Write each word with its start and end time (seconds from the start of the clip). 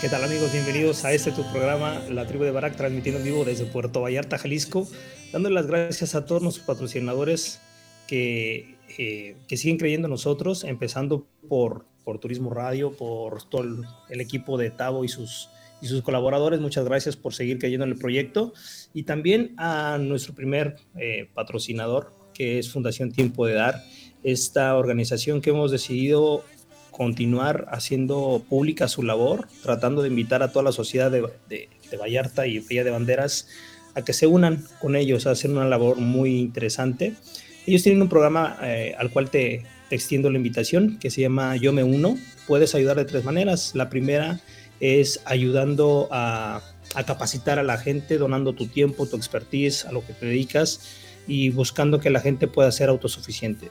¿Qué 0.00 0.08
tal 0.08 0.24
amigos? 0.24 0.52
Bienvenidos 0.52 1.04
a 1.04 1.12
este 1.12 1.30
tu 1.32 1.42
programa, 1.52 2.00
La 2.08 2.26
Tribu 2.26 2.44
de 2.44 2.50
Barak, 2.50 2.76
transmitiendo 2.76 3.18
en 3.18 3.26
vivo 3.26 3.44
desde 3.44 3.66
Puerto 3.66 4.00
Vallarta, 4.00 4.38
Jalisco, 4.38 4.88
dándole 5.30 5.54
las 5.56 5.66
gracias 5.66 6.14
a 6.14 6.24
todos 6.24 6.40
nuestros 6.40 6.66
patrocinadores 6.66 7.60
que, 8.06 8.76
eh, 8.96 9.36
que 9.46 9.56
siguen 9.58 9.76
creyendo 9.76 10.06
en 10.06 10.12
nosotros, 10.12 10.64
empezando 10.64 11.26
por, 11.46 11.84
por 12.04 12.18
Turismo 12.18 12.48
Radio, 12.54 12.96
por 12.96 13.42
todo 13.42 13.64
el, 14.08 14.20
equipo 14.20 14.56
de 14.56 14.70
Tavo 14.70 15.04
y 15.04 15.08
sus, 15.08 15.50
y 15.82 15.88
sus 15.88 16.00
colaboradores. 16.00 16.60
Muchas 16.60 16.86
gracias 16.86 17.16
por 17.16 17.34
seguir 17.34 17.58
creyendo 17.58 17.84
en 17.84 17.92
el 17.92 17.98
proyecto. 17.98 18.54
Y 18.94 19.02
también 19.02 19.54
a 19.58 19.98
nuestro 20.00 20.34
primer 20.34 20.76
eh, 20.96 21.28
patrocinador, 21.34 22.14
que 22.32 22.58
es 22.58 22.70
Fundación 22.70 23.12
Tiempo 23.12 23.44
de 23.44 23.54
Dar, 23.54 23.82
esta 24.22 24.76
organización 24.76 25.42
que 25.42 25.50
hemos 25.50 25.70
decidido 25.70 26.44
continuar 26.90 27.66
haciendo 27.70 28.44
pública 28.48 28.88
su 28.88 29.02
labor, 29.02 29.48
tratando 29.62 30.02
de 30.02 30.08
invitar 30.08 30.42
a 30.42 30.52
toda 30.52 30.64
la 30.64 30.72
sociedad 30.72 31.10
de, 31.10 31.68
Vallarta 31.98 32.46
y 32.46 32.60
Villa 32.60 32.84
de 32.84 32.90
Banderas 32.90 33.48
a 33.94 34.02
que 34.02 34.12
se 34.12 34.26
unan 34.26 34.64
con 34.80 34.94
ellos, 34.94 35.26
a 35.26 35.32
hacer 35.32 35.50
una 35.50 35.66
labor 35.66 35.96
muy 35.96 36.38
interesante. 36.38 37.14
Ellos 37.66 37.82
tienen 37.82 38.02
un 38.02 38.08
programa 38.08 38.56
eh, 38.62 38.94
al 38.96 39.10
cual 39.10 39.30
te, 39.30 39.64
extiendo 39.90 40.30
la 40.30 40.36
invitación, 40.36 40.98
que 40.98 41.10
se 41.10 41.20
llama 41.20 41.56
Yo 41.56 41.72
me 41.72 41.82
uno. 41.82 42.16
Puedes 42.46 42.74
ayudar 42.74 42.96
de 42.96 43.04
tres 43.04 43.24
maneras. 43.24 43.72
La 43.74 43.90
primera 43.90 44.40
es 44.78 45.20
ayudando 45.24 46.08
a, 46.10 46.62
a 46.94 47.04
capacitar 47.04 47.58
a 47.58 47.62
la 47.62 47.76
gente, 47.76 48.18
donando 48.18 48.52
tu 48.54 48.66
tiempo, 48.66 49.06
tu 49.06 49.16
expertise, 49.16 49.84
a 49.84 49.92
lo 49.92 50.06
que 50.06 50.12
te 50.12 50.26
dedicas 50.26 50.80
y 51.26 51.50
buscando 51.50 52.00
que 52.00 52.10
la 52.10 52.20
gente 52.20 52.48
pueda 52.48 52.72
ser 52.72 52.88
autosuficiente. 52.88 53.70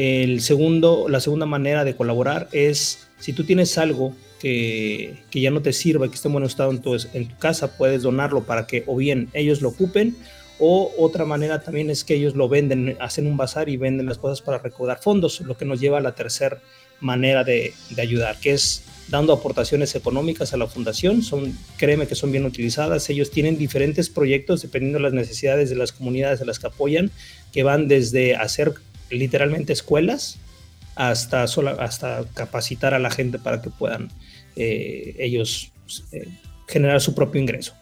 El 0.00 0.42
segundo, 0.42 1.08
la 1.08 1.18
segunda 1.18 1.44
manera 1.44 1.82
de 1.82 1.96
colaborar 1.96 2.48
es 2.52 3.08
si 3.18 3.32
tú 3.32 3.42
tienes 3.42 3.76
algo 3.78 4.14
que, 4.38 5.24
que 5.28 5.40
ya 5.40 5.50
no 5.50 5.60
te 5.60 5.72
sirva, 5.72 6.06
que 6.06 6.14
esté 6.14 6.28
en 6.28 6.34
buen 6.34 6.44
estado 6.44 6.70
en 6.70 6.80
tu, 6.80 6.94
en 6.94 7.26
tu 7.26 7.36
casa, 7.38 7.76
puedes 7.76 8.02
donarlo 8.02 8.44
para 8.44 8.68
que 8.68 8.84
o 8.86 8.94
bien 8.94 9.28
ellos 9.32 9.60
lo 9.60 9.70
ocupen 9.70 10.14
o 10.60 10.92
otra 10.98 11.24
manera 11.24 11.62
también 11.62 11.90
es 11.90 12.04
que 12.04 12.14
ellos 12.14 12.36
lo 12.36 12.48
venden, 12.48 12.96
hacen 13.00 13.26
un 13.26 13.36
bazar 13.36 13.68
y 13.68 13.76
venden 13.76 14.06
las 14.06 14.18
cosas 14.18 14.40
para 14.40 14.58
recaudar 14.58 15.00
fondos, 15.00 15.40
lo 15.40 15.56
que 15.56 15.64
nos 15.64 15.80
lleva 15.80 15.98
a 15.98 16.00
la 16.00 16.14
tercera 16.14 16.60
manera 17.00 17.42
de, 17.42 17.74
de, 17.90 18.02
ayudar, 18.02 18.38
que 18.38 18.52
es 18.52 18.84
dando 19.08 19.32
aportaciones 19.32 19.96
económicas 19.96 20.52
a 20.52 20.56
la 20.56 20.68
fundación. 20.68 21.22
Son, 21.22 21.56
créeme 21.76 22.06
que 22.06 22.14
son 22.14 22.30
bien 22.30 22.44
utilizadas. 22.44 23.08
Ellos 23.10 23.32
tienen 23.32 23.58
diferentes 23.58 24.10
proyectos 24.10 24.62
dependiendo 24.62 24.98
de 24.98 25.04
las 25.04 25.12
necesidades 25.12 25.70
de 25.70 25.76
las 25.76 25.90
comunidades 25.90 26.38
de 26.38 26.46
las 26.46 26.58
que 26.58 26.68
apoyan, 26.68 27.10
que 27.52 27.62
van 27.62 27.88
desde 27.88 28.36
hacer 28.36 28.74
literalmente 29.10 29.72
escuelas 29.72 30.38
hasta, 30.94 31.44
hasta 31.44 32.24
capacitar 32.34 32.94
a 32.94 32.98
la 32.98 33.10
gente 33.10 33.38
para 33.38 33.62
que 33.62 33.70
puedan 33.70 34.08
eh, 34.56 35.14
ellos 35.18 35.72
eh, 36.12 36.28
generar 36.66 37.00
su 37.00 37.14
propio 37.14 37.40
ingreso. 37.40 37.74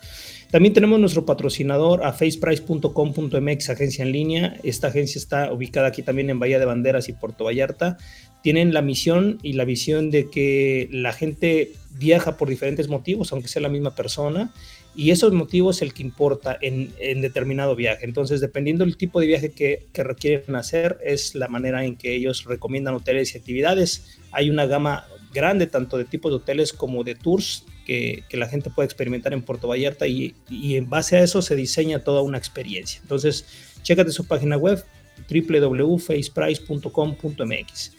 También 0.50 0.74
tenemos 0.74 1.00
nuestro 1.00 1.26
patrocinador 1.26 2.04
a 2.04 2.12
faceprice.com.mx, 2.12 3.70
agencia 3.70 4.04
en 4.04 4.12
línea. 4.12 4.56
Esta 4.62 4.88
agencia 4.88 5.18
está 5.18 5.52
ubicada 5.52 5.88
aquí 5.88 6.02
también 6.02 6.30
en 6.30 6.38
Bahía 6.38 6.58
de 6.58 6.64
Banderas 6.66 7.08
y 7.08 7.14
Puerto 7.14 7.44
Vallarta. 7.44 7.98
Tienen 8.42 8.72
la 8.72 8.80
misión 8.80 9.38
y 9.42 9.54
la 9.54 9.64
visión 9.64 10.10
de 10.10 10.30
que 10.30 10.88
la 10.92 11.12
gente 11.12 11.72
viaja 11.98 12.36
por 12.36 12.48
diferentes 12.48 12.88
motivos, 12.88 13.32
aunque 13.32 13.48
sea 13.48 13.62
la 13.62 13.68
misma 13.68 13.94
persona, 13.94 14.52
y 14.96 15.10
esos 15.10 15.32
motivos 15.32 15.76
es 15.76 15.82
el 15.82 15.92
que 15.92 16.02
importa 16.02 16.56
en, 16.60 16.90
determinado 17.20 17.76
viaje. 17.76 18.06
Entonces, 18.06 18.40
dependiendo 18.40 18.84
del 18.84 18.96
tipo 18.96 19.20
de 19.20 19.26
viaje 19.26 19.52
que, 19.52 19.86
requieren 19.94 20.56
hacer, 20.56 20.98
es 21.04 21.34
la 21.34 21.48
manera 21.48 21.84
en 21.84 21.96
que 21.96 22.14
ellos 22.14 22.44
recomiendan 22.44 22.94
hoteles 22.94 23.34
y 23.34 23.38
actividades. 23.38 24.18
Hay 24.32 24.48
una 24.48 24.64
gama 24.64 25.06
grande 25.34 25.66
tanto 25.66 25.98
de 25.98 26.06
tipos 26.06 26.32
de 26.32 26.36
hoteles 26.36 26.72
como 26.72 27.04
de 27.04 27.14
tours 27.14 27.66
que, 27.84 28.24
la 28.32 28.48
gente 28.48 28.70
puede 28.70 28.86
experimentar 28.86 29.34
en 29.34 29.42
Puerto 29.42 29.68
Vallarta 29.68 30.06
y, 30.06 30.34
en 30.48 30.88
base 30.88 31.18
a 31.18 31.22
eso 31.22 31.42
se 31.42 31.56
diseña 31.56 32.02
toda 32.02 32.22
una 32.22 32.38
experiencia. 32.38 32.98
Entonces, 33.02 33.44
chécate 33.82 34.12
su 34.12 34.26
página 34.26 34.56
web 34.56 34.82
www.faceprice.com.mx 35.30 37.92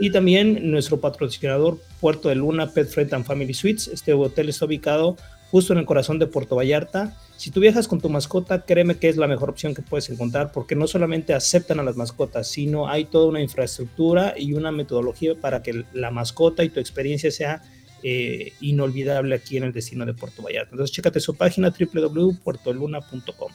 y 0.00 0.10
también 0.10 0.70
nuestro 0.70 1.00
patrocinador 1.00 1.80
Puerto 2.00 2.28
de 2.28 2.36
Luna 2.36 2.70
Pet 2.70 2.88
Friend 2.88 3.12
and 3.14 3.24
Family 3.24 3.54
Suites. 3.54 3.88
Este 3.88 4.12
hotel 4.12 4.48
está 4.48 4.66
ubicado 4.66 5.16
justo 5.54 5.72
en 5.72 5.78
el 5.78 5.86
corazón 5.86 6.18
de 6.18 6.26
Puerto 6.26 6.56
Vallarta. 6.56 7.16
Si 7.36 7.52
tú 7.52 7.60
viajas 7.60 7.86
con 7.86 8.00
tu 8.00 8.08
mascota, 8.08 8.64
créeme 8.64 8.96
que 8.96 9.08
es 9.08 9.16
la 9.16 9.28
mejor 9.28 9.50
opción 9.50 9.72
que 9.72 9.82
puedes 9.82 10.10
encontrar 10.10 10.50
porque 10.50 10.74
no 10.74 10.88
solamente 10.88 11.32
aceptan 11.32 11.78
a 11.78 11.84
las 11.84 11.94
mascotas, 11.94 12.50
sino 12.50 12.88
hay 12.88 13.04
toda 13.04 13.28
una 13.28 13.40
infraestructura 13.40 14.34
y 14.36 14.54
una 14.54 14.72
metodología 14.72 15.36
para 15.36 15.62
que 15.62 15.84
la 15.92 16.10
mascota 16.10 16.64
y 16.64 16.70
tu 16.70 16.80
experiencia 16.80 17.30
sea 17.30 17.62
eh, 18.02 18.52
inolvidable 18.60 19.36
aquí 19.36 19.56
en 19.56 19.62
el 19.62 19.72
destino 19.72 20.04
de 20.04 20.14
Puerto 20.14 20.42
Vallarta. 20.42 20.70
Entonces, 20.72 20.92
chécate 20.92 21.20
su 21.20 21.36
página 21.36 21.70
www.puertoluna.com. 21.70 23.52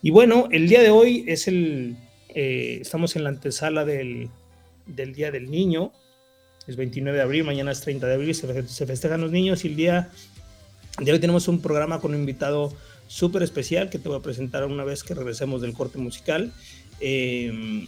Y 0.00 0.10
bueno, 0.12 0.48
el 0.50 0.70
día 0.70 0.80
de 0.80 0.88
hoy 0.88 1.26
es 1.28 1.48
el, 1.48 1.98
eh, 2.30 2.78
estamos 2.80 3.14
en 3.16 3.24
la 3.24 3.28
antesala 3.28 3.84
del, 3.84 4.30
del 4.86 5.12
Día 5.12 5.30
del 5.30 5.50
Niño, 5.50 5.92
es 6.66 6.76
29 6.76 7.18
de 7.18 7.22
abril, 7.22 7.44
mañana 7.44 7.72
es 7.72 7.82
30 7.82 8.06
de 8.06 8.14
abril, 8.14 8.34
se, 8.34 8.66
se 8.66 8.86
festejan 8.86 9.20
los 9.20 9.30
niños 9.30 9.66
y 9.66 9.68
el 9.68 9.76
día 9.76 10.10
de 10.98 11.12
hoy 11.12 11.18
tenemos 11.18 11.48
un 11.48 11.60
programa 11.60 12.00
con 12.00 12.12
un 12.12 12.20
invitado 12.20 12.72
súper 13.06 13.42
especial 13.42 13.90
que 13.90 13.98
te 13.98 14.08
voy 14.08 14.18
a 14.18 14.22
presentar 14.22 14.64
una 14.64 14.84
vez 14.84 15.02
que 15.02 15.14
regresemos 15.14 15.62
del 15.62 15.72
corte 15.72 15.98
musical. 15.98 16.52
Eh, 17.00 17.86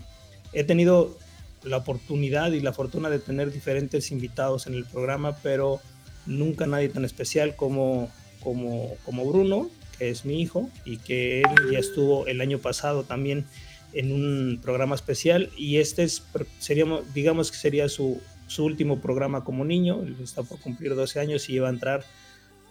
he 0.52 0.64
tenido 0.64 1.16
la 1.64 1.78
oportunidad 1.78 2.52
y 2.52 2.60
la 2.60 2.72
fortuna 2.72 3.10
de 3.10 3.18
tener 3.18 3.52
diferentes 3.52 4.10
invitados 4.10 4.66
en 4.66 4.74
el 4.74 4.84
programa, 4.84 5.36
pero 5.42 5.80
nunca 6.26 6.66
nadie 6.66 6.88
tan 6.88 7.04
especial 7.04 7.54
como, 7.56 8.10
como, 8.42 8.96
como 9.04 9.24
Bruno, 9.24 9.70
que 9.98 10.10
es 10.10 10.24
mi 10.24 10.40
hijo, 10.40 10.70
y 10.84 10.96
que 10.98 11.40
él 11.40 11.70
ya 11.70 11.78
estuvo 11.78 12.26
el 12.26 12.40
año 12.40 12.58
pasado 12.58 13.04
también 13.04 13.44
en 13.92 14.10
un 14.10 14.58
programa 14.62 14.94
especial, 14.94 15.50
y 15.56 15.76
este 15.76 16.02
es, 16.02 16.22
seríamos, 16.58 17.12
digamos 17.14 17.50
que 17.50 17.58
sería 17.58 17.88
su, 17.88 18.20
su 18.46 18.64
último 18.64 19.00
programa 19.00 19.44
como 19.44 19.64
niño, 19.64 20.02
está 20.22 20.42
por 20.42 20.58
cumplir 20.60 20.94
12 20.94 21.20
años 21.20 21.48
y 21.48 21.54
iba 21.54 21.68
a 21.68 21.70
entrar 21.70 22.04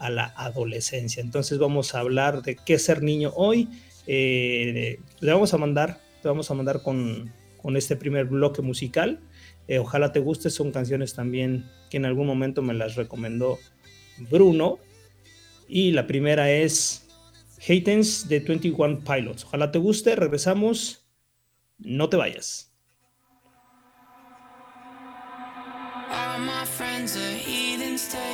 a 0.01 0.09
la 0.09 0.33
adolescencia. 0.35 1.21
Entonces 1.21 1.57
vamos 1.59 1.95
a 1.95 1.99
hablar 1.99 2.41
de 2.41 2.55
qué 2.55 2.77
ser 2.79 3.03
niño 3.03 3.31
hoy. 3.35 3.69
Eh, 4.07 4.99
le 5.19 5.31
vamos 5.31 5.53
a 5.53 5.57
mandar 5.57 5.99
te 6.21 6.27
vamos 6.27 6.49
a 6.51 6.53
mandar 6.53 6.81
con, 6.81 7.31
con 7.61 7.75
este 7.75 7.95
primer 7.95 8.25
bloque 8.25 8.61
musical. 8.61 9.19
Eh, 9.67 9.79
ojalá 9.79 10.11
te 10.11 10.19
guste, 10.19 10.49
son 10.49 10.71
canciones 10.71 11.13
también 11.13 11.65
que 11.89 11.97
en 11.97 12.05
algún 12.05 12.27
momento 12.27 12.61
me 12.61 12.73
las 12.73 12.95
recomendó 12.95 13.57
Bruno. 14.29 14.79
Y 15.67 15.91
la 15.91 16.05
primera 16.05 16.51
es 16.51 17.07
Hatens 17.59 18.27
de 18.27 18.39
21 18.39 18.99
Pilots. 18.99 19.45
Ojalá 19.45 19.71
te 19.71 19.79
guste, 19.79 20.15
regresamos, 20.15 21.07
no 21.79 22.09
te 22.09 22.17
vayas. 22.17 22.70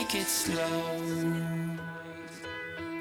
Take 0.08 0.22
it 0.22 0.28
slow. 0.28 1.02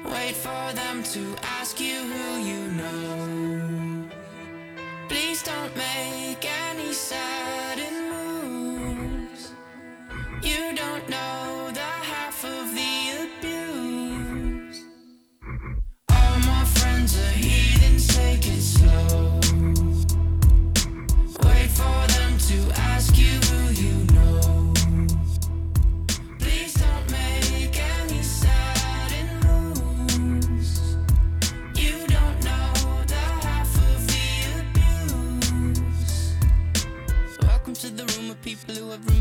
Wait 0.05 0.35
for 0.35 0.73
them 0.73 1.03
to 1.03 1.35
ask 1.43 1.79
you 1.79 1.95
who 1.95 2.39
you 2.41 2.67
know. 2.71 4.09
Please 5.07 5.43
don't 5.43 5.75
make 5.77 6.45
any 6.69 6.91
sudden 6.93 7.95
moves. 8.11 9.53
You 10.41 10.75
don't 10.75 11.07
know 11.09 11.36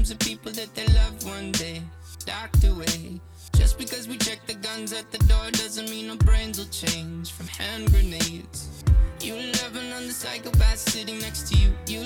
rooms 0.07 0.11
of 0.11 0.19
people 0.21 0.53
that 0.53 0.73
they 0.75 0.87
love 0.95 1.25
one 1.27 1.53
day 1.53 1.83
docked 2.25 2.65
away. 2.65 3.21
Just 3.57 3.79
because 3.79 4.07
we 4.09 4.17
check 4.19 4.39
the 4.47 4.55
guns 4.55 4.93
at 4.93 5.11
the 5.11 5.19
door 5.27 5.51
doesn't 5.53 5.91
mean 5.91 6.11
our 6.11 6.17
brains 6.17 6.59
will 6.59 6.67
change 6.67 7.33
from 7.33 7.47
hand 7.47 7.91
grenades. 7.91 8.85
You 9.21 9.35
on 9.35 10.07
the 10.07 10.13
psychopath 10.13 10.79
sitting 10.79 11.19
next 11.19 11.51
to 11.51 11.59
you. 11.59 11.71
You 11.87 12.01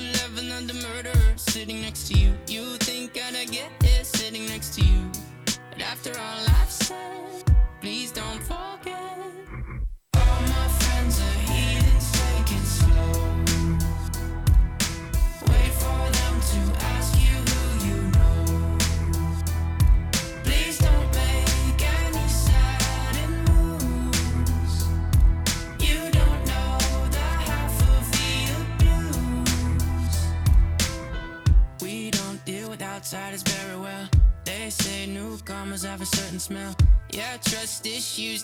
on 0.57 0.67
the 0.67 0.75
murderer 0.75 1.33
sitting 1.37 1.83
next 1.83 2.09
to 2.09 2.19
you. 2.19 2.33
You 2.47 2.77
think 2.79 3.19
I'd 3.19 3.51
get 3.51 3.71
here 3.83 4.05
sitting 4.05 4.47
next 4.47 4.75
to 4.77 4.83
you. 4.83 5.11
But 5.45 5.83
after 5.83 6.11
all 6.11 6.45
I've 6.61 6.71
said, 6.71 7.45
please 7.81 8.13
don't 8.13 8.40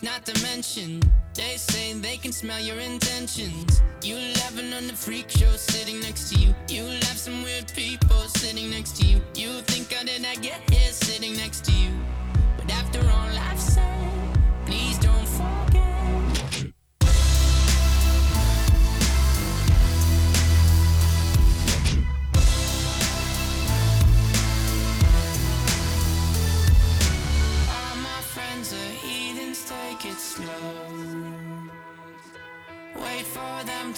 not 0.03 0.25
to 0.27 0.43
mention. 0.43 1.01
They 1.35 1.57
say 1.57 1.93
they 1.95 2.17
can 2.17 2.33
smell 2.33 2.61
your 2.61 2.79
intentions. 2.79 3.83
You 4.03 4.17
laughing 4.17 4.73
on 4.73 4.87
the 4.87 4.95
freak 4.95 5.31
show 5.31 5.51
sitting 5.57 6.01
next 6.01 6.31
to 6.31 6.39
you. 6.39 6.55
You 6.69 6.85
laugh 6.85 7.17
some 7.17 7.43
weird 7.43 7.73
people 7.75 8.21
sitting 8.29 8.71
next 8.71 8.97
to 8.97 9.07
you. 9.07 9.21
You 9.35 9.61
think 9.63 9.95
I 9.99 10.05
did 10.05 10.23
not 10.23 10.43
get 10.43 10.61
here 10.71 10.76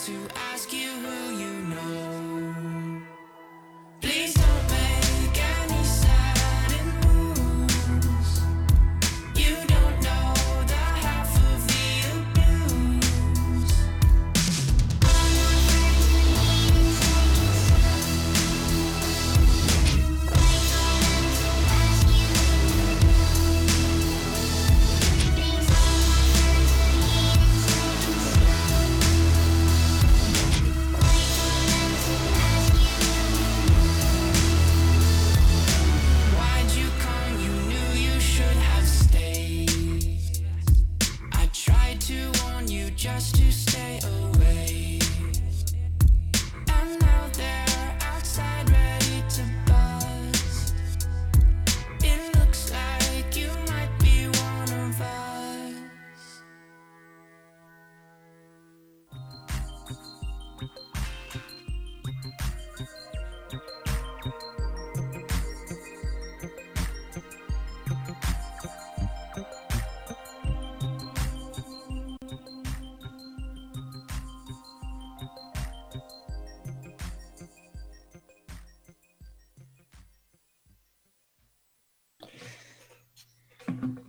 to 0.09 0.48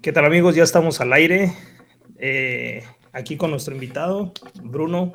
¿Qué 0.01 0.12
tal 0.13 0.25
amigos? 0.25 0.56
Ya 0.56 0.63
estamos 0.63 1.01
al 1.01 1.13
aire. 1.13 1.53
Eh, 2.18 2.84
aquí 3.12 3.38
con 3.38 3.51
nuestro 3.51 3.74
invitado, 3.74 4.34
Bruno. 4.63 5.13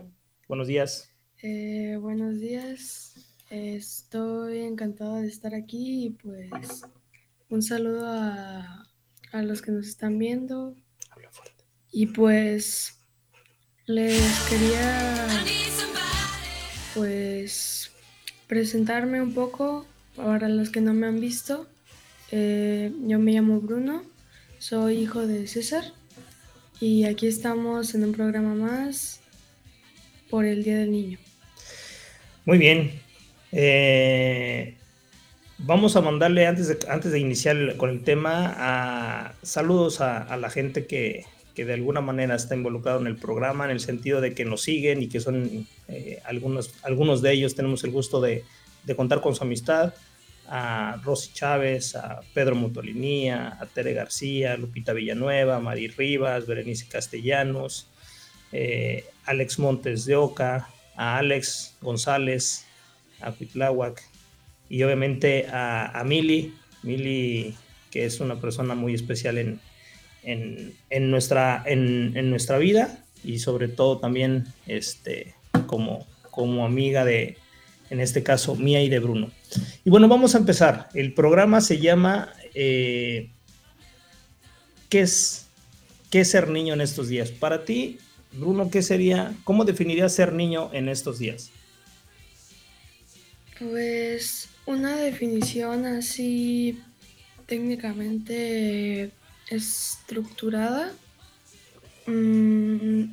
Buenos 0.49 0.69
días. 0.69 1.11
Eh, 1.43 1.97
buenos 2.01 2.41
días, 2.41 3.15
estoy 3.51 4.61
encantada 4.61 5.21
de 5.21 5.29
estar 5.29 5.55
aquí 5.55 6.07
y 6.07 6.11
pues 6.11 6.83
un 7.51 7.61
saludo 7.63 8.07
a, 8.07 8.87
a 9.33 9.43
los 9.43 9.61
que 9.61 9.71
nos 9.71 9.87
están 9.87 10.19
viendo 10.19 10.75
Habla 11.11 11.31
fuerte. 11.31 11.65
y 11.93 12.07
pues 12.07 12.99
les 13.85 14.23
quería 14.49 15.29
pues 16.95 17.91
presentarme 18.47 19.21
un 19.21 19.35
poco 19.35 19.85
para 20.17 20.49
los 20.49 20.71
que 20.71 20.81
no 20.81 20.95
me 20.95 21.07
han 21.07 21.21
visto. 21.21 21.67
Eh, 22.31 22.91
yo 23.07 23.19
me 23.19 23.33
llamo 23.33 23.61
Bruno, 23.61 24.03
soy 24.65 25.03
hijo 25.03 25.27
de 25.27 25.47
César 25.47 25.85
y 26.81 27.05
aquí 27.05 27.27
estamos 27.27 27.95
en 27.95 28.03
un 28.03 28.13
programa 28.13 28.55
más 28.55 29.21
por 30.31 30.47
el 30.47 30.65
Día 30.65 30.79
del 30.79 30.91
Niño. 30.91 31.19
Muy 32.47 32.57
bien. 32.57 32.99
Eh, 33.53 34.75
vamos 35.59 35.97
a 35.97 36.01
mandarle 36.01 36.47
antes 36.47 36.69
de, 36.69 36.79
antes 36.89 37.13
de 37.13 37.19
iniciar 37.19 37.77
con 37.77 37.91
el 37.91 38.05
tema 38.05 38.55
a 38.57 39.35
saludos 39.43 40.01
a, 40.01 40.23
a 40.23 40.39
la 40.39 40.49
gente 40.49 40.87
que, 40.87 41.27
que 41.55 41.67
de 41.67 41.75
alguna 41.75 42.01
manera 42.01 42.35
está 42.35 42.55
involucrado 42.55 43.01
en 43.01 43.07
el 43.07 43.17
programa, 43.17 43.67
en 43.67 43.71
el 43.71 43.81
sentido 43.81 44.23
de 44.23 44.35
que 44.35 44.47
nos 44.47 44.63
siguen 44.63 45.03
y 45.03 45.09
que 45.09 45.21
son 45.21 45.67
eh, 45.89 46.23
algunos, 46.25 46.73
algunos 46.85 47.21
de 47.21 47.33
ellos 47.33 47.55
tenemos 47.55 47.85
el 47.85 47.91
gusto 47.91 48.19
de, 48.23 48.45
de 48.85 48.97
contar 48.97 49.21
con 49.21 49.35
su 49.35 49.45
amistad. 49.45 49.93
A 50.49 51.01
Rosy 51.03 51.33
Chávez, 51.33 51.97
a 51.97 52.21
Pedro 52.35 52.55
Motolinía, 52.55 53.57
a 53.61 53.67
Tere 53.67 53.95
García, 53.95 54.57
Lupita 54.57 54.93
Villanueva, 54.93 55.59
Mari 55.61 55.89
Rivas, 55.89 56.47
Berenice 56.47 56.87
Castellanos, 56.89 57.89
eh, 58.53 59.05
Alex 59.25 59.59
Montes 59.59 60.05
de 60.05 60.17
Oca, 60.17 60.69
a 60.97 61.19
Alex 61.19 61.77
González, 61.81 62.67
a 63.21 63.33
Pitláhuac 63.33 64.03
y 64.69 64.83
obviamente 64.83 65.47
a, 65.49 65.99
a 65.99 66.05
Mili, 66.05 66.55
Mili 66.83 67.57
que 67.91 68.05
es 68.05 68.21
una 68.21 68.41
persona 68.41 68.75
muy 68.75 68.93
especial 68.93 69.39
en, 69.39 69.61
en, 70.25 71.11
nuestra, 71.11 71.63
en, 71.67 72.31
nuestra 72.31 72.59
vida 72.59 73.05
y 73.23 73.39
sobre 73.39 73.69
todo 73.69 73.99
también 73.99 74.47
este, 74.67 75.35
como, 75.67 76.07
como 76.31 76.65
amiga 76.65 77.05
de, 77.05 77.37
en 77.95 78.01
este 78.01 78.25
caso, 78.25 78.57
mía 78.57 78.83
y 78.83 78.89
de 78.89 78.99
Bruno. 78.99 79.31
Y 79.85 79.91
bueno, 79.91 80.09
vamos 80.09 80.35
a 80.35 80.39
empezar. 80.39 80.89
El 80.95 81.15
programa 81.15 81.61
se 81.61 81.79
llama 81.79 82.33
eh, 82.55 83.31
¿qué, 84.89 85.01
es, 85.03 85.47
¿Qué 86.11 86.25
ser 86.25 86.49
niño 86.49 86.75
en 86.75 86.81
estos 86.81 87.09
días? 87.09 87.31
Para 87.31 87.65
ti, 87.65 87.99
Bruno, 88.33 88.69
¿qué 88.69 88.83
sería, 88.83 89.33
cómo 89.45 89.65
definirías 89.65 90.13
ser 90.13 90.33
niño 90.33 90.71
en 90.73 90.89
estos 90.89 91.21
días? 91.21 91.51
Pues 93.61 94.49
una 94.67 94.97
definición 94.97 95.87
así 95.87 96.81
técnicamente 97.47 99.13
estructurada. 99.51 100.93
Mm, 102.07 103.05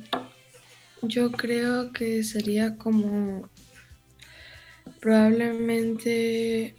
yo 1.02 1.30
creo 1.30 1.92
que 1.92 2.24
sería 2.24 2.76
como 2.76 3.48
probablemente 5.02 6.76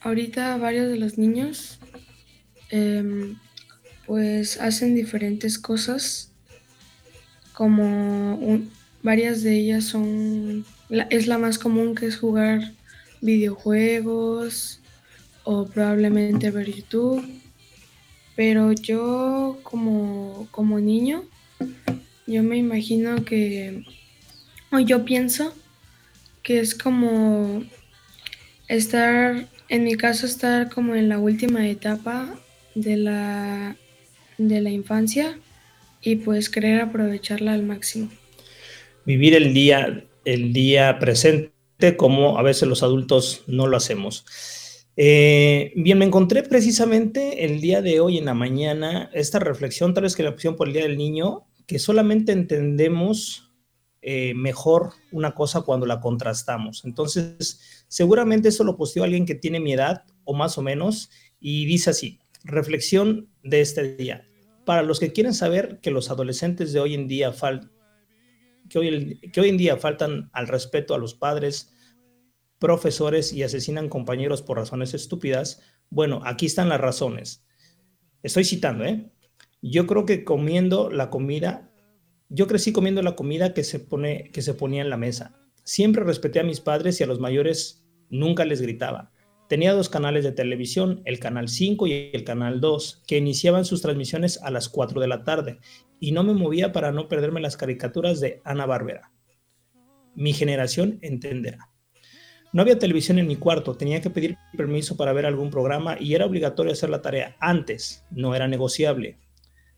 ahorita 0.00 0.56
varios 0.56 0.88
de 0.88 0.98
los 0.98 1.16
niños 1.16 1.78
em, 2.70 3.36
pues 4.04 4.60
hacen 4.60 4.96
diferentes 4.96 5.56
cosas 5.58 6.32
como 7.52 8.60
varias 9.04 9.42
de 9.42 9.56
ellas 9.58 9.84
son, 9.84 10.64
es 10.88 11.28
la 11.28 11.38
más 11.38 11.58
común 11.58 11.94
que 11.94 12.06
es 12.06 12.18
jugar 12.18 12.72
videojuegos 13.20 14.80
o 15.44 15.66
probablemente 15.66 16.50
ver 16.50 16.74
YouTube. 16.74 17.24
Pero 18.34 18.72
yo 18.72 19.60
como, 19.62 20.48
como 20.50 20.80
niño, 20.80 21.24
yo 22.26 22.42
me 22.42 22.56
imagino 22.56 23.24
que, 23.24 23.84
o 24.72 24.80
yo 24.80 25.04
pienso 25.04 25.54
que 26.50 26.58
es 26.58 26.74
como 26.74 27.62
estar, 28.66 29.46
en 29.68 29.84
mi 29.84 29.94
caso, 29.94 30.26
estar 30.26 30.68
como 30.68 30.96
en 30.96 31.08
la 31.08 31.20
última 31.20 31.68
etapa 31.68 32.28
de 32.74 32.96
la, 32.96 33.76
de 34.36 34.60
la 34.60 34.70
infancia 34.70 35.38
y 36.02 36.16
pues 36.16 36.50
querer 36.50 36.80
aprovecharla 36.80 37.52
al 37.52 37.62
máximo. 37.62 38.10
Vivir 39.06 39.36
el 39.36 39.54
día, 39.54 40.02
el 40.24 40.52
día 40.52 40.98
presente 40.98 41.52
como 41.96 42.36
a 42.36 42.42
veces 42.42 42.68
los 42.68 42.82
adultos 42.82 43.44
no 43.46 43.68
lo 43.68 43.76
hacemos. 43.76 44.24
Eh, 44.96 45.72
bien, 45.76 45.98
me 45.98 46.04
encontré 46.04 46.42
precisamente 46.42 47.44
el 47.44 47.60
día 47.60 47.80
de 47.80 48.00
hoy 48.00 48.18
en 48.18 48.24
la 48.24 48.34
mañana 48.34 49.08
esta 49.14 49.38
reflexión, 49.38 49.94
tal 49.94 50.02
vez 50.02 50.16
que 50.16 50.24
la 50.24 50.30
opción 50.30 50.56
por 50.56 50.66
el 50.66 50.74
Día 50.74 50.82
del 50.82 50.98
Niño, 50.98 51.46
que 51.68 51.78
solamente 51.78 52.32
entendemos 52.32 53.49
eh, 54.02 54.34
mejor 54.34 54.92
una 55.12 55.34
cosa 55.34 55.62
cuando 55.62 55.86
la 55.86 56.00
contrastamos. 56.00 56.84
Entonces, 56.84 57.84
seguramente 57.88 58.48
eso 58.48 58.64
lo 58.64 58.76
posteó 58.76 59.04
alguien 59.04 59.26
que 59.26 59.34
tiene 59.34 59.60
mi 59.60 59.72
edad 59.72 60.04
o 60.24 60.34
más 60.34 60.58
o 60.58 60.62
menos 60.62 61.10
y 61.38 61.66
dice 61.66 61.90
así, 61.90 62.18
reflexión 62.44 63.28
de 63.42 63.60
este 63.60 63.96
día 63.96 64.26
para 64.64 64.82
los 64.82 65.00
que 65.00 65.12
quieren 65.12 65.34
saber 65.34 65.80
que 65.80 65.90
los 65.90 66.10
adolescentes 66.10 66.72
de 66.72 66.80
hoy 66.80 66.94
en 66.94 67.08
día 67.08 67.34
que 68.68 68.78
hoy, 68.78 69.18
que 69.32 69.40
hoy 69.40 69.48
en 69.48 69.56
día 69.56 69.76
faltan 69.76 70.30
al 70.32 70.46
respeto 70.46 70.94
a 70.94 70.98
los 70.98 71.14
padres, 71.14 71.72
profesores 72.58 73.32
y 73.32 73.42
asesinan 73.42 73.88
compañeros 73.88 74.42
por 74.42 74.58
razones 74.58 74.94
estúpidas, 74.94 75.60
bueno, 75.88 76.20
aquí 76.24 76.46
están 76.46 76.68
las 76.68 76.80
razones. 76.80 77.44
Estoy 78.22 78.44
citando, 78.44 78.84
¿eh? 78.84 79.10
Yo 79.62 79.86
creo 79.86 80.06
que 80.06 80.24
comiendo 80.24 80.90
la 80.90 81.10
comida, 81.10 81.69
yo 82.30 82.46
crecí 82.46 82.72
comiendo 82.72 83.02
la 83.02 83.16
comida 83.16 83.52
que 83.52 83.64
se, 83.64 83.80
pone, 83.80 84.30
que 84.32 84.40
se 84.40 84.54
ponía 84.54 84.82
en 84.82 84.90
la 84.90 84.96
mesa. 84.96 85.36
Siempre 85.64 86.04
respeté 86.04 86.40
a 86.40 86.44
mis 86.44 86.60
padres 86.60 87.00
y 87.00 87.04
a 87.04 87.06
los 87.06 87.18
mayores 87.18 87.84
nunca 88.08 88.44
les 88.44 88.62
gritaba. 88.62 89.12
Tenía 89.48 89.74
dos 89.74 89.88
canales 89.88 90.22
de 90.22 90.30
televisión, 90.30 91.02
el 91.04 91.18
canal 91.18 91.48
5 91.48 91.88
y 91.88 92.10
el 92.12 92.22
canal 92.22 92.60
2, 92.60 93.02
que 93.08 93.18
iniciaban 93.18 93.64
sus 93.64 93.82
transmisiones 93.82 94.40
a 94.42 94.50
las 94.52 94.68
4 94.68 95.00
de 95.00 95.08
la 95.08 95.24
tarde, 95.24 95.58
y 95.98 96.12
no 96.12 96.22
me 96.22 96.34
movía 96.34 96.70
para 96.70 96.92
no 96.92 97.08
perderme 97.08 97.40
las 97.40 97.56
caricaturas 97.56 98.20
de 98.20 98.40
Ana 98.44 98.64
Barbera. 98.64 99.12
Mi 100.14 100.32
generación 100.32 101.00
entenderá. 101.02 101.68
No 102.52 102.62
había 102.62 102.78
televisión 102.78 103.18
en 103.18 103.26
mi 103.26 103.36
cuarto, 103.36 103.76
tenía 103.76 104.00
que 104.00 104.10
pedir 104.10 104.36
permiso 104.56 104.96
para 104.96 105.12
ver 105.12 105.26
algún 105.26 105.50
programa 105.50 105.96
y 105.98 106.14
era 106.14 106.26
obligatorio 106.26 106.72
hacer 106.72 106.90
la 106.90 107.02
tarea 107.02 107.36
antes, 107.40 108.04
no 108.10 108.36
era 108.36 108.46
negociable. 108.46 109.18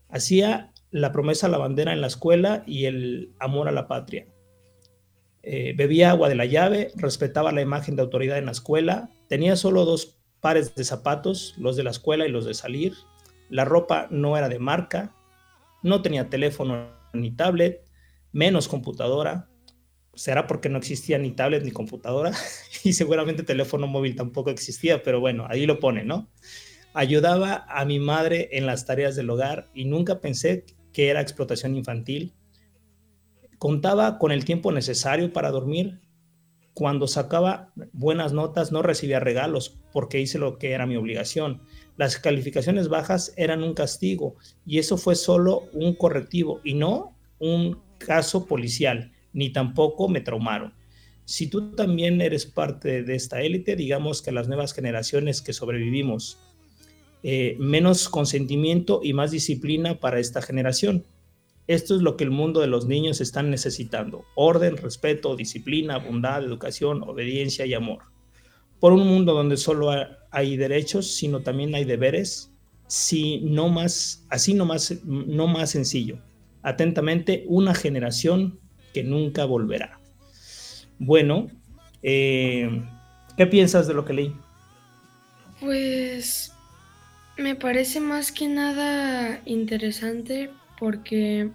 Hacía 0.09 0.72
la 0.93 1.11
promesa 1.11 1.47
a 1.47 1.49
la 1.49 1.57
bandera 1.57 1.91
en 1.91 2.01
la 2.01 2.07
escuela 2.07 2.63
y 2.67 2.85
el 2.85 3.33
amor 3.39 3.67
a 3.67 3.71
la 3.71 3.87
patria. 3.87 4.27
Eh, 5.41 5.73
bebía 5.75 6.11
agua 6.11 6.29
de 6.29 6.35
la 6.35 6.45
llave, 6.45 6.91
respetaba 6.95 7.51
la 7.51 7.61
imagen 7.61 7.95
de 7.95 8.03
autoridad 8.03 8.37
en 8.37 8.45
la 8.45 8.51
escuela, 8.51 9.09
tenía 9.27 9.55
solo 9.55 9.85
dos 9.85 10.19
pares 10.39 10.75
de 10.75 10.83
zapatos, 10.83 11.55
los 11.57 11.75
de 11.75 11.83
la 11.83 11.89
escuela 11.89 12.27
y 12.27 12.31
los 12.31 12.45
de 12.45 12.53
salir, 12.53 12.93
la 13.49 13.65
ropa 13.65 14.07
no 14.11 14.37
era 14.37 14.49
de 14.49 14.59
marca, 14.59 15.15
no 15.81 16.03
tenía 16.03 16.29
teléfono 16.29 16.91
ni 17.11 17.31
tablet, 17.31 17.83
menos 18.31 18.67
computadora, 18.67 19.49
será 20.13 20.45
porque 20.45 20.69
no 20.69 20.77
existía 20.77 21.17
ni 21.17 21.31
tablet 21.31 21.63
ni 21.63 21.71
computadora 21.71 22.33
y 22.83 22.93
seguramente 22.93 23.41
teléfono 23.41 23.87
móvil 23.87 24.15
tampoco 24.15 24.51
existía, 24.51 25.01
pero 25.01 25.19
bueno, 25.19 25.47
ahí 25.49 25.65
lo 25.65 25.79
pone, 25.79 26.03
¿no? 26.03 26.29
Ayudaba 26.93 27.65
a 27.67 27.83
mi 27.85 27.97
madre 27.97 28.49
en 28.51 28.67
las 28.67 28.85
tareas 28.85 29.15
del 29.15 29.31
hogar 29.31 29.65
y 29.73 29.85
nunca 29.85 30.21
pensé 30.21 30.65
que 30.93 31.09
era 31.09 31.21
explotación 31.21 31.75
infantil 31.75 32.33
Contaba 33.63 34.19
con 34.19 34.33
el 34.33 34.43
tiempo 34.43 34.73
necesario 34.73 35.31
para 35.31 35.49
dormir. 35.49 36.01
Cuando 36.73 37.07
sacaba 37.07 37.71
buenas 37.93 38.33
notas 38.33 38.73
no 38.73 38.81
recibía 38.81 39.21
regalos 39.21 39.79
porque 39.93 40.19
hice 40.19 40.37
lo 40.37 40.57
que 40.57 40.71
era 40.71 40.85
mi 40.85 40.97
obligación. 40.97 41.61
Las 41.95 42.17
calificaciones 42.17 42.89
bajas 42.89 43.33
eran 43.37 43.63
un 43.63 43.73
castigo 43.73 44.35
y 44.65 44.79
eso 44.79 44.97
fue 44.97 45.15
solo 45.15 45.69
un 45.71 45.95
correctivo 45.95 46.59
y 46.65 46.73
no 46.73 47.15
un 47.39 47.79
caso 47.99 48.47
policial, 48.47 49.13
ni 49.31 49.49
tampoco 49.53 50.09
me 50.09 50.19
traumaron. 50.19 50.73
Si 51.23 51.47
tú 51.47 51.73
también 51.73 52.19
eres 52.19 52.45
parte 52.45 53.01
de 53.03 53.15
esta 53.15 53.43
élite, 53.43 53.77
digamos 53.77 54.21
que 54.21 54.33
las 54.33 54.49
nuevas 54.49 54.73
generaciones 54.73 55.41
que 55.41 55.53
sobrevivimos, 55.53 56.37
eh, 57.23 57.55
menos 57.57 58.09
consentimiento 58.09 58.99
y 59.01 59.13
más 59.13 59.31
disciplina 59.31 59.99
para 59.99 60.19
esta 60.19 60.41
generación. 60.41 61.05
Esto 61.67 61.95
es 61.95 62.01
lo 62.01 62.17
que 62.17 62.25
el 62.25 62.31
mundo 62.31 62.59
de 62.59 62.67
los 62.67 62.85
niños 62.85 63.21
están 63.21 63.49
necesitando. 63.49 64.25
Orden, 64.35 64.75
respeto, 64.75 65.35
disciplina, 65.37 65.97
bondad, 65.97 66.43
educación, 66.43 67.01
obediencia 67.03 67.65
y 67.65 67.73
amor. 67.73 68.03
Por 68.81 68.91
un 68.91 69.07
mundo 69.07 69.33
donde 69.33 69.55
solo 69.55 69.89
hay 70.31 70.57
derechos, 70.57 71.15
sino 71.15 71.39
también 71.39 71.73
hay 71.73 71.85
deberes, 71.85 72.51
si 72.87 73.39
no 73.39 73.69
más, 73.69 74.25
así 74.29 74.53
no 74.53 74.65
más, 74.65 74.93
no 75.05 75.47
más 75.47 75.69
sencillo. 75.71 76.19
Atentamente, 76.61 77.45
una 77.47 77.73
generación 77.73 78.59
que 78.93 79.03
nunca 79.03 79.45
volverá. 79.45 80.01
Bueno, 80.99 81.47
eh, 82.01 82.83
¿qué 83.37 83.47
piensas 83.47 83.87
de 83.87 83.93
lo 83.93 84.03
que 84.03 84.13
leí? 84.13 84.35
Pues 85.61 86.52
me 87.37 87.55
parece 87.55 87.99
más 87.99 88.31
que 88.31 88.47
nada 88.47 89.41
interesante 89.45 90.51
porque 90.79 91.49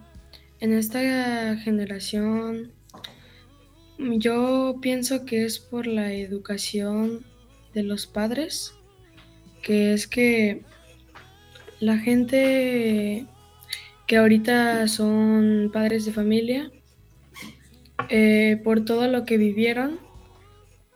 en 0.60 0.72
esta 0.72 1.56
generación 1.56 2.72
yo 3.98 4.76
pienso 4.80 5.24
que 5.24 5.44
es 5.44 5.58
por 5.58 5.86
la 5.86 6.12
educación 6.12 7.24
de 7.74 7.82
los 7.82 8.06
padres, 8.06 8.74
que 9.62 9.92
es 9.92 10.06
que 10.06 10.62
la 11.80 11.98
gente 11.98 13.26
que 14.06 14.16
ahorita 14.16 14.88
son 14.88 15.70
padres 15.72 16.04
de 16.06 16.12
familia, 16.12 16.70
eh, 18.08 18.60
por 18.64 18.84
todo 18.84 19.06
lo 19.08 19.24
que 19.24 19.36
vivieron, 19.36 19.98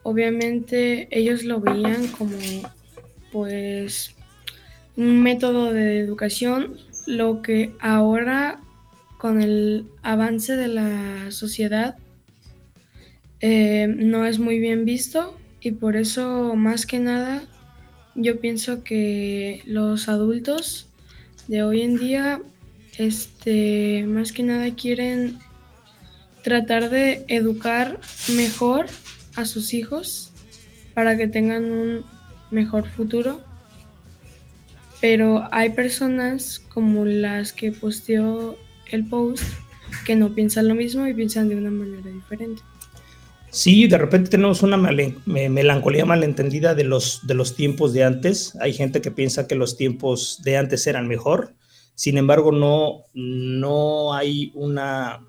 obviamente 0.03 1.09
ellos 1.11 1.45
lo 1.45 1.61
veían 1.61 2.07
como 2.09 2.37
pues 3.31 4.15
un 4.97 5.23
método 5.23 5.73
de 5.73 5.99
educación 6.01 6.77
lo 7.07 7.43
que 7.43 7.73
ahora 7.81 8.61
con 9.19 9.41
el 9.41 9.87
avance 10.03 10.57
de 10.57 10.69
la 10.69 11.31
sociedad 11.31 11.97
eh, 13.41 13.87
no 13.89 14.27
es 14.27 14.39
muy 14.39 14.59
bien 14.59 14.85
visto 14.85 15.37
y 15.61 15.73
por 15.73 15.97
eso 15.97 16.55
más 16.55 16.87
que 16.87 16.99
nada 16.99 17.43
yo 18.15 18.41
pienso 18.41 18.85
que 18.85 19.63
los 19.65 20.09
adultos 20.09 20.89
de 21.49 21.63
hoy 21.63 21.83
en 21.83 21.97
día 21.97 22.41
este 22.99 24.05
más 24.07 24.33
que 24.33 24.43
nada 24.43 24.75
quieren 24.75 25.39
tratar 26.43 26.91
de 26.91 27.25
educar 27.29 28.01
mejor 28.37 28.87
a 29.37 29.45
sus 29.45 29.73
hijos 29.75 30.33
para 30.95 31.17
que 31.17 31.29
tengan 31.29 31.65
un 31.65 32.05
mejor 32.51 32.89
futuro. 32.89 33.41
Pero 35.02 35.49
hay 35.50 35.71
personas 35.71 36.61
como 36.68 37.04
las 37.04 37.52
que 37.52 37.73
posteó 37.73 38.56
el 38.88 39.04
post 39.09 39.42
que 40.06 40.14
no 40.14 40.32
piensan 40.32 40.68
lo 40.68 40.76
mismo 40.76 41.06
y 41.09 41.12
piensan 41.12 41.49
de 41.49 41.56
una 41.56 41.73
manera 41.73 42.09
diferente. 42.09 42.62
Sí, 43.50 43.88
de 43.88 43.99
repente 43.99 44.30
tenemos 44.30 44.62
una 44.62 44.76
melancolía 44.76 46.06
malentendida 46.06 46.76
de 46.76 46.85
los, 46.85 47.26
de 47.26 47.35
los 47.35 47.56
tiempos 47.56 47.92
de 47.92 48.04
antes. 48.04 48.56
Hay 48.61 48.73
gente 48.73 49.02
que 49.02 49.11
piensa 49.11 49.49
que 49.49 49.56
los 49.56 49.76
tiempos 49.76 50.40
de 50.44 50.56
antes 50.56 50.87
eran 50.87 51.09
mejor. 51.09 51.56
Sin 51.97 52.16
embargo, 52.16 52.52
no, 52.52 53.06
no 53.12 54.14
hay 54.14 54.52
una, 54.54 55.26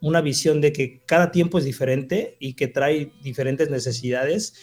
una 0.00 0.20
visión 0.20 0.60
de 0.60 0.72
que 0.72 1.02
cada 1.04 1.32
tiempo 1.32 1.58
es 1.58 1.64
diferente 1.64 2.36
y 2.38 2.54
que 2.54 2.68
trae 2.68 3.10
diferentes 3.24 3.70
necesidades. 3.70 4.54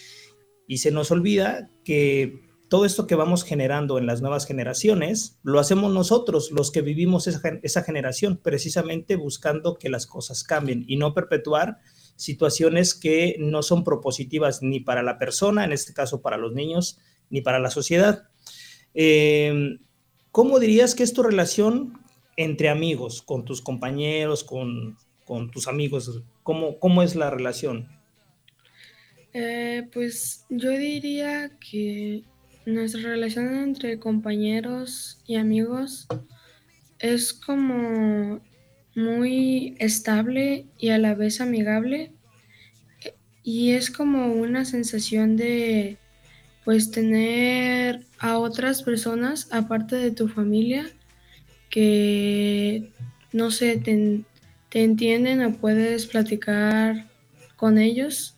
Y 0.70 0.78
se 0.78 0.90
nos 0.90 1.12
olvida 1.12 1.70
que 1.84 2.53
todo 2.74 2.86
esto 2.86 3.06
que 3.06 3.14
vamos 3.14 3.44
generando 3.44 4.00
en 4.00 4.08
las 4.08 4.22
nuevas 4.22 4.48
generaciones, 4.48 5.38
lo 5.44 5.60
hacemos 5.60 5.94
nosotros, 5.94 6.50
los 6.50 6.72
que 6.72 6.82
vivimos 6.82 7.28
esa, 7.28 7.40
esa 7.62 7.84
generación, 7.84 8.40
precisamente 8.42 9.16
buscando 9.16 9.76
que 9.76 9.90
las 9.90 10.08
cosas 10.08 10.44
cambien 10.44 10.84
y 10.88 10.98
no 10.98 11.14
perpetuar 11.14 11.78
situaciones 12.16 12.96
que 12.96 13.36
no 13.38 13.62
son 13.62 13.84
propositivas 13.84 14.64
ni 14.64 14.80
para 14.80 15.04
la 15.04 15.20
persona, 15.20 15.66
en 15.66 15.72
este 15.72 15.94
caso 15.94 16.24
para 16.24 16.38
los 16.38 16.54
niños, 16.54 16.98
ni 17.30 17.42
para 17.42 17.60
la 17.60 17.70
sociedad. 17.70 18.24
Em, 18.96 19.78
¿Cómo 20.32 20.58
dirías 20.58 20.96
que 20.96 21.04
es 21.04 21.14
tu 21.14 21.22
relación 21.22 22.00
entre 22.38 22.70
amigos, 22.70 23.22
con 23.22 23.46
tus 23.46 23.62
compañeros, 23.62 24.44
con, 24.44 24.98
tus 25.52 25.68
amigos? 25.68 26.24
¿Cómo, 26.42 26.80
¿Cómo, 26.80 27.04
es 27.04 27.16
la 27.16 27.30
relación? 27.30 27.88
Eh, 29.32 29.88
pues 29.94 30.48
yo 30.50 30.72
diría 30.72 31.52
que 31.60 32.24
nuestra 32.66 33.02
relación 33.02 33.56
entre 33.56 34.00
compañeros 34.00 35.22
y 35.28 35.36
amigos 35.36 36.08
es 37.00 37.34
como 37.34 38.42
muy 38.96 39.76
estable 39.80 40.66
y 40.78 40.90
a 40.90 40.98
la 40.98 41.16
vez 41.16 41.42
amigable. 41.42 42.14
Y 43.44 43.72
es 43.72 43.92
como 43.92 44.34
una 44.34 44.64
sensación 44.64 45.36
de 45.36 45.98
pues 46.64 46.92
tener 46.92 48.06
a 48.20 48.38
otras 48.38 48.84
personas 48.84 49.50
aparte 49.52 49.98
de 49.98 50.12
tu 50.12 50.30
familia 50.30 50.90
que 51.70 52.90
no 53.34 53.52
sé, 53.52 53.78
te, 53.78 54.24
entienden 54.80 55.44
o 55.44 55.58
puedes 55.58 56.06
platicar 56.06 57.08
con 57.58 57.78
ellos 57.78 58.38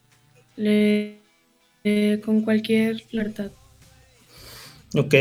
con 2.23 2.41
cualquier 2.41 3.03
libertad. 3.11 3.51
Ok. 4.95 5.13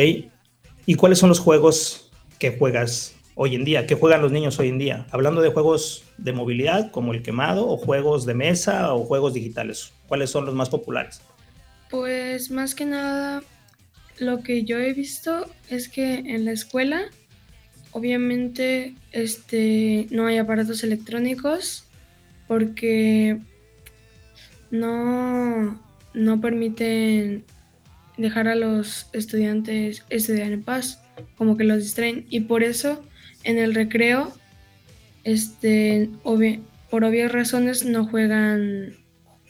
¿Y 0.87 0.95
cuáles 0.95 1.19
son 1.19 1.31
los 1.31 1.41
juegos 1.41 2.11
que 2.39 2.57
juegas 2.57 3.17
hoy 3.35 3.57
en 3.57 3.65
día? 3.65 3.87
¿Qué 3.87 3.97
juegan 3.97 4.23
los 4.23 4.31
niños 4.31 4.59
hoy 4.61 4.69
en 4.69 4.79
día? 4.79 5.07
Hablando 5.11 5.41
de 5.41 5.51
juegos 5.51 6.05
de 6.17 6.33
movilidad 6.33 6.93
como 6.93 7.13
el 7.13 7.23
quemado 7.23 7.69
o 7.69 7.77
juegos 7.77 8.25
de 8.25 8.35
mesa 8.35 8.95
o 8.95 9.05
juegos 9.05 9.35
digitales. 9.35 9.93
¿Cuáles 10.07 10.31
son 10.31 10.47
los 10.47 10.55
más 10.55 10.69
populares? 10.69 11.21
Pues 11.91 12.51
más 12.51 12.75
que 12.75 12.85
nada, 12.85 13.43
lo 14.19 14.43
que 14.43 14.63
yo 14.63 14.79
he 14.79 14.93
visto 14.93 15.47
es 15.69 15.89
que 15.89 16.15
en 16.19 16.45
la 16.45 16.53
escuela, 16.53 17.03
obviamente, 17.91 18.95
este, 19.11 20.07
no 20.11 20.27
hay 20.27 20.39
aparatos 20.39 20.85
electrónicos 20.85 21.85
porque 22.47 23.39
no, 24.71 25.81
no 26.13 26.41
permiten 26.41 27.45
dejar 28.17 28.49
a 28.49 28.55
los 28.55 29.09
estudiantes 29.13 30.05
estudiar 30.11 30.53
en 30.53 30.63
paz, 30.63 31.01
como 31.37 31.57
que 31.57 31.65
los 31.65 31.83
distraen. 31.83 32.27
Y 32.29 32.41
por 32.41 32.63
eso 32.63 33.05
en 33.43 33.59
el 33.59 33.75
recreo, 33.75 34.33
este, 35.25 36.11
por 36.91 37.05
obvias 37.05 37.33
razones, 37.33 37.85
no 37.85 38.07
juegan 38.07 38.97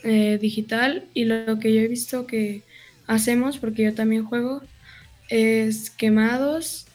eh, 0.03 0.39
digital. 0.41 1.05
Y 1.15 1.25
lo, 1.25 1.59
que 1.59 1.73
yo 1.73 1.81
he 1.81 1.89
visto 1.89 2.27
que 2.27 2.63
hacemos, 3.07 3.59
porque 3.59 3.85
yo 3.85 3.95
también 3.95 4.25
juego, 4.25 4.63
es 5.29 5.91
quemados. 5.91 6.87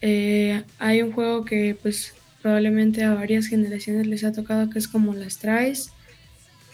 Eh, 0.00 0.62
hay 0.78 1.02
un 1.02 1.12
juego 1.12 1.44
que 1.44 1.76
pues 1.80 2.14
probablemente 2.42 3.02
a 3.02 3.14
varias 3.14 3.46
generaciones 3.46 4.06
les 4.06 4.22
ha 4.22 4.32
tocado 4.32 4.70
que 4.70 4.78
es 4.78 4.86
como 4.86 5.14
las 5.14 5.38
traes, 5.38 5.90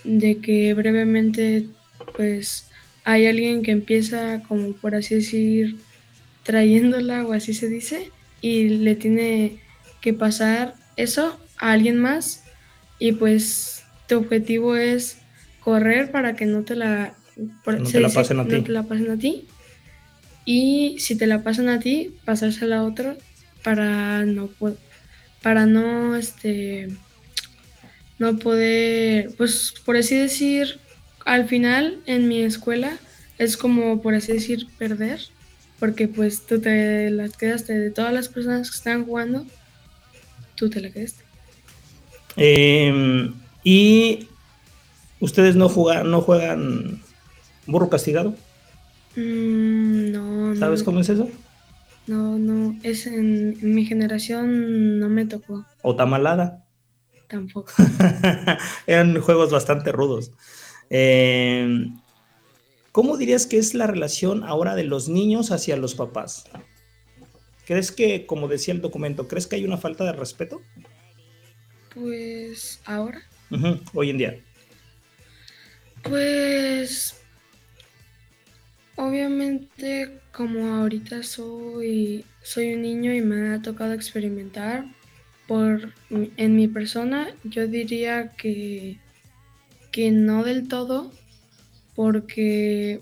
de 0.05 0.39
que 0.39 0.75
brevemente 0.75 1.67
pues 2.15 2.67
hay 3.05 3.27
alguien 3.27 3.63
que 3.63 3.71
empieza 3.71 4.43
como 4.49 4.73
por 4.73 4.95
así 4.95 5.15
decir 5.15 5.77
trayéndola 6.43 7.25
o 7.25 7.33
así 7.33 7.55
se 7.55 7.69
dice 7.69 8.11
y 8.41 8.69
le 8.69 8.95
tiene 8.95 9.59
que 10.01 10.13
pasar 10.13 10.75
eso 10.97 11.39
a 11.59 11.73
alguien 11.73 11.99
más 11.99 12.45
y 12.99 13.13
pues 13.13 13.85
tu 14.09 14.17
objetivo 14.17 14.77
es 14.77 15.19
correr 15.61 16.11
para 16.11 16.35
que 16.37 16.47
no 16.47 16.63
te 16.63 16.77
la, 16.77 17.15
la 18.01 18.09
pasen 18.11 18.41
a 18.41 18.45
ti. 18.47 18.61
te 18.63 18.73
la 18.73 18.83
pasen 18.83 19.11
a 19.11 19.19
ti 19.19 19.47
y 20.45 20.97
si 20.99 21.17
te 21.17 21.27
la 21.27 21.43
pasan 21.43 21.69
a 21.69 21.81
ti 21.81 22.15
pasársela 22.25 22.79
a 22.79 22.85
otro 22.85 23.17
para 23.63 24.25
no 24.25 24.51
para 25.43 25.67
no 25.67 26.17
este 26.17 26.89
no 28.19 28.39
poder 28.39 29.35
pues 29.37 29.75
por 29.85 29.97
así 29.97 30.17
decir 30.17 30.79
al 31.25 31.49
final 31.49 32.01
en 32.07 32.29
mi 32.29 32.43
escuela 32.43 32.99
es 33.39 33.57
como, 33.57 34.01
por 34.03 34.15
así 34.15 34.33
decir, 34.33 34.69
perder, 34.79 35.21
porque 35.79 36.09
pues 36.09 36.47
tú 36.47 36.61
te 36.61 37.11
las 37.11 37.37
quedaste 37.37 37.79
de 37.79 37.91
todas 37.91 38.13
las 38.13 38.29
personas 38.29 38.71
que 38.71 38.77
están 38.77 39.05
jugando, 39.05 39.45
tú 40.55 40.71
te 40.71 40.81
la 40.81 40.91
quedaste. 40.91 41.25
Em, 42.37 43.35
y 43.63 44.29
ustedes 45.21 45.57
no 45.57 45.69
juegan, 45.69 46.11
no 46.11 46.21
juegan 46.21 47.03
burro 47.67 47.89
castigado. 47.89 48.35
Mm, 49.17 50.13
no. 50.13 50.57
¿Sabes 50.57 50.83
cómo 50.83 51.01
es 51.01 51.09
eso? 51.09 51.29
No, 52.07 52.39
no, 52.39 52.77
es 52.83 53.07
en, 53.07 53.57
en, 53.61 53.75
mi 53.75 53.87
generación 53.87 54.99
no 54.99 55.09
me 55.09 55.25
tocó. 55.25 55.65
¿O 55.83 55.97
tamalada? 55.97 56.65
Tampoco. 57.29 57.73
Eran 58.87 59.19
juegos 59.21 59.51
bastante 59.51 59.91
rudos. 59.91 60.31
Eh, 60.91 61.89
¿Cómo 62.93 63.17
dirías 63.17 63.47
que 63.47 63.59
es 63.59 63.75
la 63.75 63.89
relación 63.89 64.45
ahora 64.45 64.77
de 64.77 64.85
los 64.85 65.09
niños 65.09 65.51
hacia 65.51 65.77
los 65.77 65.95
papás? 65.95 66.45
¿Crees 67.67 67.91
que, 67.91 68.27
como 68.27 68.47
decía 68.47 68.73
el 68.75 68.81
documento, 68.81 69.27
crees 69.27 69.47
que 69.47 69.57
hay 69.57 69.65
una 69.65 69.79
falta 69.79 70.05
de 70.05 70.13
respeto? 70.13 70.63
Pues 71.95 72.81
ahora. 72.85 73.23
Hoy 73.95 74.11
en 74.11 74.19
día. 74.19 74.41
Pues 76.03 77.21
obviamente 78.97 80.21
como 80.31 80.77
ahorita 80.77 81.23
soy 81.25 82.25
soy 82.43 82.75
un 82.75 82.83
niño 82.83 83.13
y 83.13 83.23
me 83.23 83.55
ha 83.55 83.63
tocado 83.63 83.93
experimentar 83.93 84.85
por 85.49 85.93
en 86.11 86.57
mi 86.57 86.69
persona, 86.69 87.35
yo 87.43 87.67
diría 87.67 88.33
que 88.37 89.01
que 89.95 90.11
no 90.11 90.43
del 90.43 90.67
todo, 90.67 91.13
porque 91.95 93.01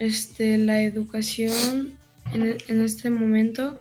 este, 0.00 0.58
la 0.58 0.82
educación 0.82 1.92
en, 2.34 2.58
en, 2.66 2.80
este 2.82 3.08
momento 3.08 3.80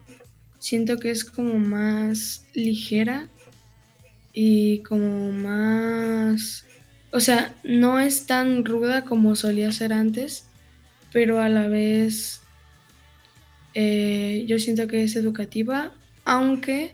siento 0.60 1.00
que 1.00 1.10
es 1.10 1.26
como 1.26 1.58
más 1.58 2.46
ligera 2.54 3.28
y 4.34 4.84
como 4.84 5.32
más, 5.32 6.68
o 7.10 7.20
sea, 7.20 7.56
no 7.64 8.00
es 8.00 8.28
tan 8.28 8.64
ruda 8.64 9.04
como 9.04 9.36
solía 9.36 9.72
ser 9.72 9.94
antes, 9.94 10.46
pero 11.12 11.42
a 11.42 11.50
la 11.50 11.68
vez 11.68 12.42
eh, 13.74 14.46
yo 14.48 14.60
siento 14.60 14.88
que 14.88 15.04
es 15.04 15.16
educativa, 15.16 15.92
aunque 16.24 16.94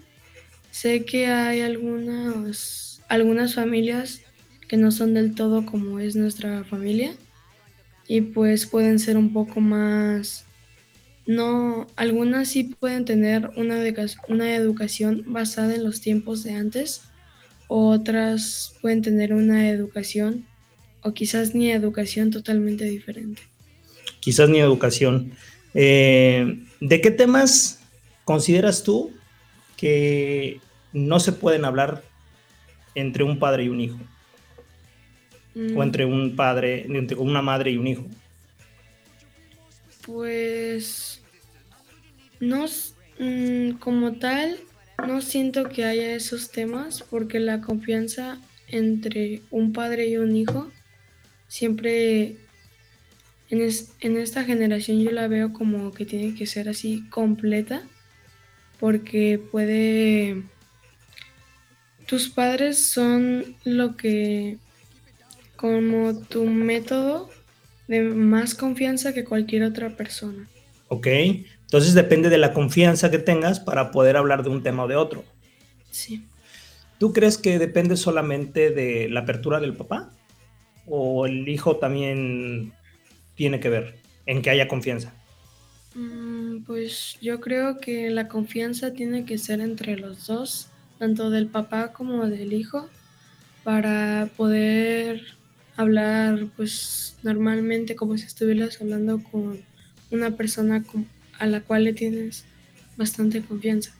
sé 0.71 1.03
que 1.03 1.27
hay 1.27 1.59
algunas, 1.59 3.01
algunas 3.09 3.55
familias 3.55 4.21
que 4.67 4.77
no 4.77 4.91
son 4.91 5.13
del 5.13 5.35
todo 5.35 5.65
como 5.65 5.99
es 5.99 6.15
nuestra 6.15 6.63
familia 6.63 7.13
y 8.07 8.21
pues 8.21 8.65
pueden 8.65 8.99
ser 8.99 9.17
un 9.17 9.33
poco 9.33 9.61
más 9.61 10.45
no 11.25 11.87
algunas 11.95 12.49
sí 12.49 12.75
pueden 12.79 13.05
tener 13.05 13.51
una, 13.55 13.81
una 14.27 14.55
educación 14.55 15.23
basada 15.27 15.75
en 15.75 15.83
los 15.83 16.01
tiempos 16.01 16.43
de 16.43 16.53
antes 16.53 17.01
otras 17.67 18.75
pueden 18.81 19.01
tener 19.01 19.33
una 19.33 19.69
educación 19.69 20.45
o 21.01 21.13
quizás 21.13 21.55
ni 21.55 21.71
educación 21.71 22.31
totalmente 22.31 22.85
diferente 22.85 23.41
quizás 24.19 24.49
ni 24.49 24.59
educación 24.59 25.31
eh, 25.73 26.63
¿de 26.81 27.01
qué 27.01 27.11
temas 27.11 27.79
consideras 28.25 28.83
tú 28.83 29.11
que 29.77 30.59
no 30.91 31.19
se 31.19 31.31
pueden 31.31 31.65
hablar 31.65 32.03
entre 32.95 33.23
un 33.23 33.39
padre 33.39 33.65
y 33.65 33.69
un 33.69 33.81
hijo? 33.81 33.97
O 35.55 35.59
Mm, 35.59 35.81
entre 35.83 36.05
un 36.05 36.35
padre, 36.35 36.85
entre 36.85 37.17
una 37.17 37.41
madre 37.41 37.71
y 37.71 37.77
un 37.77 37.87
hijo. 37.87 38.05
Pues 40.05 41.21
no 42.39 42.65
mm, 43.19 43.71
como 43.79 44.13
tal, 44.13 44.59
no 45.07 45.21
siento 45.21 45.69
que 45.69 45.85
haya 45.85 46.15
esos 46.15 46.51
temas 46.51 47.03
porque 47.09 47.39
la 47.39 47.61
confianza 47.61 48.37
entre 48.67 49.41
un 49.51 49.73
padre 49.73 50.07
y 50.07 50.17
un 50.17 50.35
hijo 50.35 50.71
siempre 51.47 52.37
en, 53.49 53.61
es- 53.61 53.93
en 53.99 54.17
esta 54.17 54.43
generación 54.43 55.01
yo 55.01 55.11
la 55.11 55.27
veo 55.27 55.53
como 55.53 55.91
que 55.93 56.05
tiene 56.05 56.35
que 56.35 56.47
ser 56.47 56.69
así 56.69 57.07
completa 57.09 57.83
porque 58.79 59.39
puede 59.51 60.43
tus 62.07 62.29
padres 62.29 62.77
son 62.85 63.55
lo 63.63 63.95
que 63.95 64.57
como 65.63 66.13
tu 66.13 66.43
método 66.43 67.29
de 67.87 68.01
más 68.01 68.53
confianza 68.53 69.13
que 69.13 69.23
cualquier 69.23 69.63
otra 69.63 69.95
persona. 69.95 70.49
¿Ok? 70.89 71.07
Entonces 71.07 71.93
depende 71.93 72.27
de 72.27 72.37
la 72.37 72.51
confianza 72.51 73.09
que 73.09 73.17
tengas 73.17 73.61
para 73.61 73.89
poder 73.89 74.17
hablar 74.17 74.43
de 74.43 74.49
un 74.49 74.61
tema 74.61 74.83
o 74.83 74.89
de 74.89 74.97
otro. 74.97 75.23
Sí. 75.89 76.21
¿Tú 76.97 77.13
crees 77.13 77.37
que 77.37 77.59
depende 77.59 77.95
solamente 77.95 78.71
de 78.71 79.07
la 79.07 79.21
apertura 79.21 79.61
del 79.61 79.73
papá? 79.73 80.11
¿O 80.85 81.27
el 81.27 81.47
hijo 81.47 81.77
también 81.77 82.73
tiene 83.35 83.61
que 83.61 83.69
ver 83.69 83.95
en 84.25 84.41
que 84.41 84.49
haya 84.49 84.67
confianza? 84.67 85.13
Mm, 85.95 86.63
Pues 86.65 87.17
yo 87.21 87.39
creo 87.39 87.77
que 87.79 88.09
la 88.09 88.27
confianza 88.27 88.91
tiene 88.91 89.23
que 89.23 89.37
ser 89.37 89.61
entre 89.61 89.95
los 89.95 90.27
dos, 90.27 90.67
tanto 90.99 91.29
del 91.29 91.47
papá 91.47 91.93
como 91.93 92.27
del 92.27 92.51
hijo, 92.51 92.89
para 93.63 94.27
poder 94.35 95.41
hablar 95.75 96.47
pues 96.55 97.15
normalmente 97.23 97.95
como 97.95 98.17
si 98.17 98.25
estuvieras 98.25 98.79
hablando 98.81 99.21
con 99.23 99.59
una 100.11 100.31
persona 100.31 100.83
a 101.39 101.45
la 101.47 101.61
cual 101.61 101.85
le 101.85 101.93
tienes 101.93 102.45
bastante 102.95 103.41
confianza. 103.41 103.91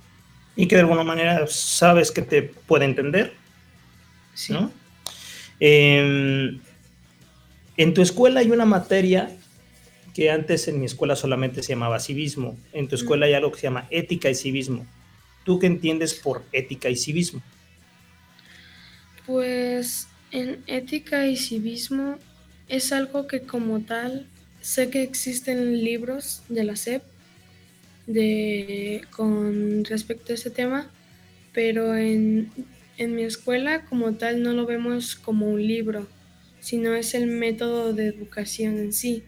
Y 0.55 0.67
que 0.67 0.75
de 0.75 0.81
alguna 0.81 1.03
manera 1.03 1.47
sabes 1.47 2.11
que 2.11 2.21
te 2.21 2.43
puede 2.43 2.85
entender, 2.85 3.33
Sí. 4.35 4.53
¿no? 4.53 4.71
Eh, 5.59 6.57
en 7.77 7.93
tu 7.93 8.01
escuela 8.01 8.39
hay 8.39 8.51
una 8.51 8.65
materia 8.65 9.31
que 10.13 10.29
antes 10.29 10.67
en 10.67 10.79
mi 10.79 10.85
escuela 10.85 11.15
solamente 11.15 11.63
se 11.63 11.73
llamaba 11.73 11.99
civismo. 11.99 12.57
En 12.71 12.87
tu 12.87 12.95
escuela 12.95 13.25
hay 13.25 13.33
algo 13.33 13.51
que 13.51 13.57
se 13.59 13.63
llama 13.63 13.87
ética 13.89 14.29
y 14.29 14.35
civismo. 14.35 14.85
¿Tú 15.43 15.57
qué 15.59 15.67
entiendes 15.67 16.13
por 16.13 16.43
ética 16.51 16.89
y 16.89 16.95
civismo? 16.95 17.41
Pues 19.25 20.07
en 20.33 20.63
ética 20.67 21.27
y 21.27 21.37
civismo 21.37 22.17
es 22.67 22.91
algo 22.91 23.27
que 23.27 23.41
como 23.41 23.81
tal 23.81 24.27
sé 24.61 24.89
que 24.89 25.03
existen 25.03 25.83
libros 25.83 26.41
de 26.49 26.63
la 26.63 26.75
SEP 26.75 27.03
de, 28.07 29.05
con 29.11 29.85
respecto 29.85 30.33
a 30.33 30.35
ese 30.35 30.49
tema, 30.49 30.89
pero 31.53 31.95
en, 31.95 32.51
en 32.97 33.15
mi 33.15 33.23
escuela 33.23 33.85
como 33.85 34.15
tal 34.15 34.41
no 34.41 34.53
lo 34.53 34.65
vemos 34.65 35.15
como 35.15 35.49
un 35.49 35.65
libro, 35.65 36.07
sino 36.59 36.95
es 36.95 37.13
el 37.13 37.27
método 37.27 37.93
de 37.93 38.07
educación 38.07 38.79
en 38.79 38.91
sí. 38.91 39.23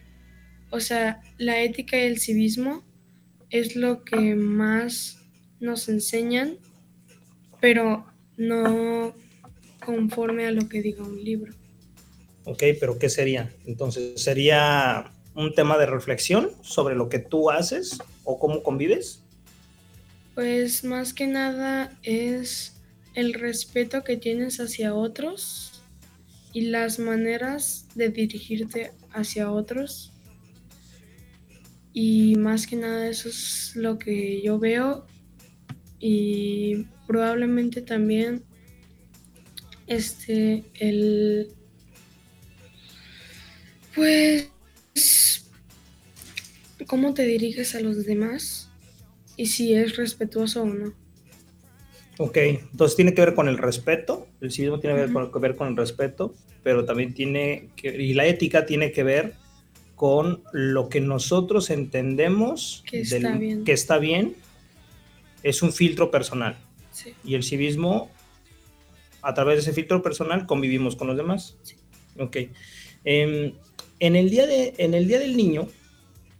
O 0.70 0.80
sea, 0.80 1.22
la 1.38 1.62
ética 1.62 1.96
y 1.98 2.06
el 2.06 2.18
civismo 2.18 2.84
es 3.50 3.76
lo 3.76 4.02
que 4.04 4.34
más 4.34 5.20
nos 5.60 5.88
enseñan, 5.88 6.58
pero 7.60 8.06
no 8.36 9.14
conforme 9.86 10.46
a 10.46 10.50
lo 10.50 10.68
que 10.68 10.82
diga 10.82 11.04
un 11.04 11.22
libro. 11.22 11.54
Ok, 12.44 12.62
pero 12.80 12.98
¿qué 12.98 13.08
sería? 13.08 13.52
Entonces, 13.66 14.20
¿sería 14.20 15.12
un 15.34 15.54
tema 15.54 15.78
de 15.78 15.86
reflexión 15.86 16.50
sobre 16.62 16.96
lo 16.96 17.08
que 17.08 17.20
tú 17.20 17.50
haces 17.50 17.98
o 18.24 18.38
cómo 18.38 18.64
convives? 18.64 19.22
Pues 20.34 20.82
más 20.82 21.14
que 21.14 21.28
nada 21.28 21.96
es 22.02 22.74
el 23.14 23.32
respeto 23.32 24.02
que 24.02 24.16
tienes 24.16 24.58
hacia 24.58 24.94
otros 24.94 25.82
y 26.52 26.62
las 26.62 26.98
maneras 26.98 27.86
de 27.94 28.08
dirigirte 28.08 28.92
hacia 29.12 29.50
otros. 29.50 30.12
Y 31.92 32.34
más 32.36 32.66
que 32.66 32.76
nada 32.76 33.08
eso 33.08 33.28
es 33.28 33.72
lo 33.76 33.98
que 33.98 34.42
yo 34.42 34.58
veo 34.58 35.06
y 35.98 36.86
probablemente 37.06 37.80
también 37.82 38.44
este 39.86 40.64
el 40.74 41.48
pues 43.94 44.50
cómo 46.86 47.14
te 47.14 47.24
diriges 47.24 47.74
a 47.74 47.80
los 47.80 48.04
demás 48.04 48.70
y 49.36 49.46
si 49.46 49.74
es 49.74 49.96
respetuoso 49.96 50.62
o 50.62 50.66
no. 50.66 50.94
Ok, 52.18 52.36
entonces 52.38 52.96
tiene 52.96 53.12
que 53.12 53.20
ver 53.20 53.34
con 53.34 53.48
el 53.48 53.58
respeto, 53.58 54.26
el 54.40 54.50
civismo 54.50 54.80
tiene 54.80 54.96
que 54.96 55.02
ver 55.02 55.30
que 55.30 55.56
con 55.56 55.68
el 55.68 55.76
respeto, 55.76 56.34
pero 56.62 56.84
también 56.86 57.12
tiene 57.12 57.68
que, 57.76 57.88
y 57.88 58.14
la 58.14 58.26
ética 58.26 58.64
tiene 58.64 58.90
que 58.92 59.02
ver 59.02 59.34
con 59.94 60.42
lo 60.52 60.88
que 60.88 61.00
nosotros 61.00 61.70
entendemos 61.70 62.84
Que 62.88 63.00
está 63.00 63.32
bien. 63.36 63.64
que 63.64 63.72
está 63.72 63.98
bien, 63.98 64.34
es 65.42 65.62
un 65.62 65.72
filtro 65.72 66.10
personal. 66.10 66.56
Sí. 66.90 67.12
Y 67.22 67.34
el 67.34 67.42
civismo, 67.42 68.10
a 69.26 69.34
través 69.34 69.56
de 69.56 69.62
ese 69.62 69.72
filtro 69.72 70.02
personal, 70.02 70.46
convivimos 70.46 70.94
con 70.94 71.08
los 71.08 71.16
demás. 71.16 71.58
Sí. 71.62 71.74
Ok. 72.16 72.36
Em, 73.04 73.54
en, 73.98 74.16
el 74.16 74.30
día 74.30 74.46
de, 74.46 74.74
en 74.78 74.94
el 74.94 75.08
Día 75.08 75.18
del 75.18 75.36
Niño, 75.36 75.66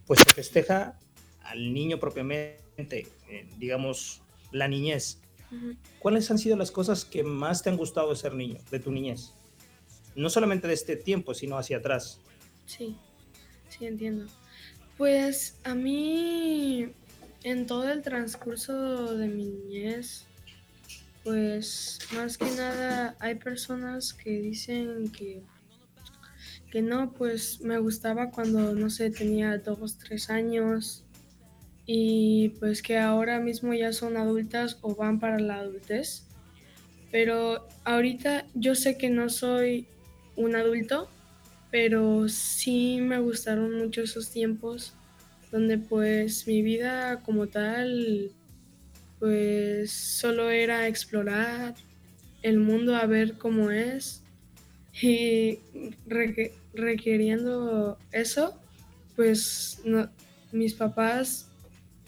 pues 0.05 0.21
se 0.21 0.33
festeja 0.33 0.97
al 1.41 1.73
niño 1.73 1.99
propiamente, 1.99 3.07
eh, 3.29 3.45
digamos, 3.57 4.21
la 4.53 4.69
niñez. 4.69 5.19
¿Cuáles 5.99 6.31
han 6.31 6.37
sido 6.37 6.55
las 6.55 6.71
cosas 6.71 7.03
que 7.03 7.23
más 7.23 7.61
te 7.61 7.69
han 7.69 7.77
gustado 7.77 8.09
de 8.09 8.15
ser 8.15 8.33
niño, 8.33 8.59
de 8.71 8.79
tu 8.79 8.91
niñez? 8.91 9.33
No 10.15 10.29
solamente 10.29 10.67
de 10.67 10.73
este 10.73 10.95
tiempo, 10.95 11.33
sino 11.33 11.57
hacia 11.57 11.77
atrás. 11.77 12.21
Sí, 12.65 12.97
sí 13.67 13.85
entiendo. 13.85 14.25
Pues 14.97 15.57
a 15.63 15.75
mí 15.75 16.87
en 17.43 17.65
todo 17.65 17.89
el 17.89 18.01
transcurso 18.01 19.15
de 19.15 19.27
mi 19.27 19.45
niñez, 19.45 20.26
pues 21.27 21.99
más 22.15 22.37
que 22.37 22.49
nada 22.51 23.17
hay 23.19 23.35
personas 23.35 24.13
que 24.13 24.29
dicen 24.39 25.11
que, 25.11 25.43
que 26.71 26.81
no, 26.81 27.11
pues 27.11 27.59
me 27.59 27.79
gustaba 27.79 28.31
cuando, 28.31 28.73
no 28.73 28.89
sé, 28.89 29.09
tenía 29.09 29.57
dos, 29.57 29.97
tres 29.97 30.29
años 30.29 31.03
y 31.85 32.53
pues 32.61 32.81
que 32.81 32.97
ahora 32.97 33.41
mismo 33.41 33.73
ya 33.73 33.91
son 33.91 34.15
adultas 34.15 34.77
o 34.79 34.95
van 34.95 35.19
para 35.19 35.37
la 35.37 35.57
adultez. 35.57 36.23
Pero 37.11 37.67
ahorita 37.83 38.45
yo 38.53 38.73
sé 38.73 38.97
que 38.97 39.09
no 39.09 39.27
soy 39.27 39.85
un 40.37 40.55
adulto, 40.55 41.09
pero 41.71 42.29
sí 42.29 42.99
me 43.01 43.19
gustaron 43.19 43.77
mucho 43.77 44.01
esos 44.01 44.29
tiempos 44.29 44.93
donde 45.51 45.77
pues 45.77 46.47
mi 46.47 46.61
vida 46.61 47.21
como 47.25 47.47
tal 47.47 48.31
pues 49.19 49.91
solo 49.91 50.49
era 50.49 50.87
explorar 50.87 51.75
el 52.41 52.59
mundo 52.59 52.95
a 52.95 53.05
ver 53.05 53.37
cómo 53.37 53.71
es 53.71 54.23
y 55.01 55.59
requiriendo 56.73 57.97
eso 58.11 58.59
pues 59.15 59.81
no, 59.85 60.09
mis 60.51 60.73
papás 60.73 61.49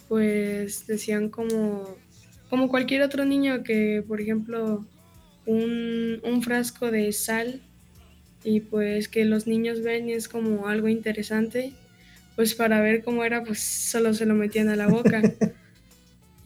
pues 0.07 0.87
decían 0.87 1.29
como 1.29 1.97
como 2.49 2.69
cualquier 2.69 3.03
otro 3.03 3.25
niño 3.25 3.63
que 3.63 4.03
por 4.07 4.21
ejemplo 4.21 4.85
un, 5.45 6.19
un 6.23 6.41
frasco 6.41 6.91
de 6.91 7.11
sal 7.11 7.61
y 8.43 8.61
pues 8.61 9.07
que 9.07 9.25
los 9.25 9.47
niños 9.47 9.81
ven 9.81 10.09
y 10.09 10.13
es 10.13 10.27
como 10.27 10.67
algo 10.67 10.87
interesante, 10.87 11.73
pues 12.35 12.53
para 12.55 12.81
ver 12.81 13.03
cómo 13.03 13.23
era, 13.23 13.43
pues 13.43 13.59
solo 13.59 14.13
se 14.13 14.25
lo 14.25 14.33
metían 14.33 14.69
a 14.69 14.75
la 14.75 14.87
boca. 14.87 15.21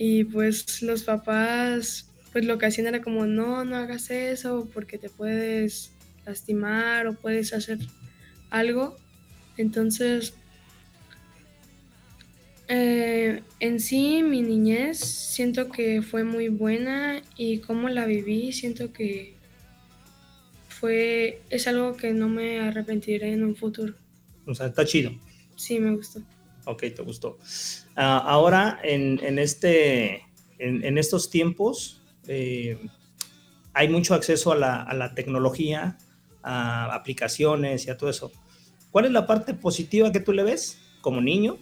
y 0.06 0.26
pues 0.26 0.82
los 0.82 1.04
papás, 1.04 2.10
pues 2.34 2.44
lo 2.44 2.58
que 2.58 2.66
hacían 2.66 2.88
era 2.88 3.02
como, 3.02 3.26
no, 3.26 3.64
no 3.64 3.78
hagas 3.78 4.10
eso 4.10 4.70
porque 4.74 4.98
te 4.98 5.10
puedes 5.10 5.94
lastimar 6.26 7.08
o 7.08 7.14
puedes 7.14 7.54
hacer 7.54 7.80
algo. 8.50 8.98
Entonces, 9.56 10.34
eh, 12.68 13.44
en 13.62 13.80
sí, 13.80 14.24
mi 14.24 14.42
niñez 14.42 15.00
siento 15.00 15.70
que 15.70 16.02
fue 16.02 16.26
muy 16.26 16.50
buena 16.50 17.22
y 17.38 17.60
cómo 17.60 17.88
la 17.88 18.06
viví, 18.06 18.52
siento 18.52 18.92
que 18.92 19.36
fue, 20.68 21.42
es 21.50 21.66
algo 21.66 21.96
que 21.96 22.12
no 22.12 22.28
me 22.28 22.60
arrepentiré 22.60 23.32
en 23.32 23.46
un 23.46 23.56
futuro. 23.56 23.94
O 24.46 24.54
sea, 24.54 24.66
está 24.66 24.84
chido. 24.84 25.14
Sí, 25.56 25.80
me 25.80 25.96
gustó. 25.96 26.22
Ok, 26.66 26.82
te 26.96 27.02
gustó. 27.02 27.38
Ah, 27.96 28.18
ahora, 28.18 28.80
en, 28.84 29.20
en 29.24 29.40
este, 29.40 30.26
en, 30.60 30.84
en 30.84 30.98
estos 30.98 31.30
tiempos, 31.30 32.02
eh, 32.28 32.78
hay 33.74 33.90
mucho 33.90 34.14
acceso 34.14 34.52
a 34.52 34.56
la, 34.56 34.82
a 34.82 34.94
la 34.94 35.14
tecnología, 35.14 35.98
a 36.42 36.94
aplicaciones 36.94 37.88
y 37.88 37.90
a 37.90 37.98
todo 37.98 38.10
eso. 38.10 38.32
¿Cuál 38.92 39.06
es 39.06 39.12
la 39.12 39.26
parte 39.26 39.54
positiva 39.54 40.12
que 40.12 40.20
tú 40.20 40.34
le 40.34 40.44
ves 40.44 40.80
como 41.02 41.20
niño? 41.20 41.58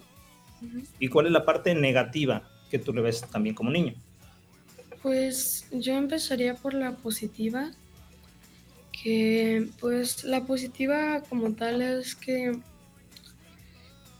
¿Y 1.00 1.08
cuál 1.08 1.26
es 1.26 1.32
la 1.32 1.44
parte 1.44 1.74
negativa 1.74 2.48
que 2.70 2.78
tú 2.78 2.92
le 2.92 3.02
ves 3.02 3.22
también 3.30 3.54
como 3.54 3.70
niño? 3.70 3.94
Pues 5.02 5.66
yo 5.72 5.94
empezaría 5.94 6.54
por 6.54 6.74
la 6.74 6.92
positiva, 6.92 7.72
que 8.92 9.68
pues 9.80 10.22
la 10.22 10.44
positiva 10.44 11.22
como 11.28 11.54
tal 11.54 11.82
es 11.82 12.14
que 12.14 12.52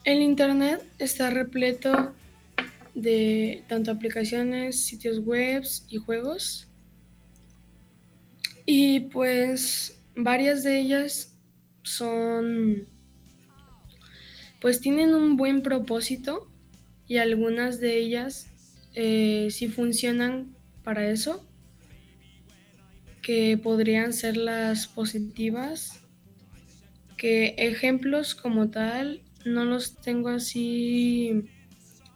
el 0.05 0.23
Internet 0.23 0.83
está 0.99 1.31
repleto 1.31 2.15
de 2.95 3.65
tanto 3.69 3.91
aplicaciones, 3.91 4.85
sitios 4.85 5.21
web 5.21 5.65
y 5.89 5.99
juegos. 5.99 6.69
Y 8.67 9.01
pues 9.01 10.01
varias 10.15 10.63
de 10.63 10.79
ellas 10.79 11.37
son 11.83 12.87
pues 14.61 14.81
tienen 14.81 15.15
un 15.15 15.37
buen 15.37 15.63
propósito 15.63 16.49
y 17.09 17.17
algunas 17.17 17.81
de 17.81 17.97
ellas 17.97 18.47
eh, 18.95 19.49
sí 19.51 19.67
funcionan 19.69 20.55
para 20.85 21.11
eso, 21.11 21.45
que 23.23 23.59
podrían 23.61 24.13
ser 24.13 24.37
las 24.37 24.87
positivas, 24.87 26.01
que 27.17 27.55
ejemplos 27.59 28.37
como 28.37 28.71
tal 28.71 29.23
no 29.45 29.65
los 29.65 29.97
tengo 29.97 30.29
así 30.29 31.45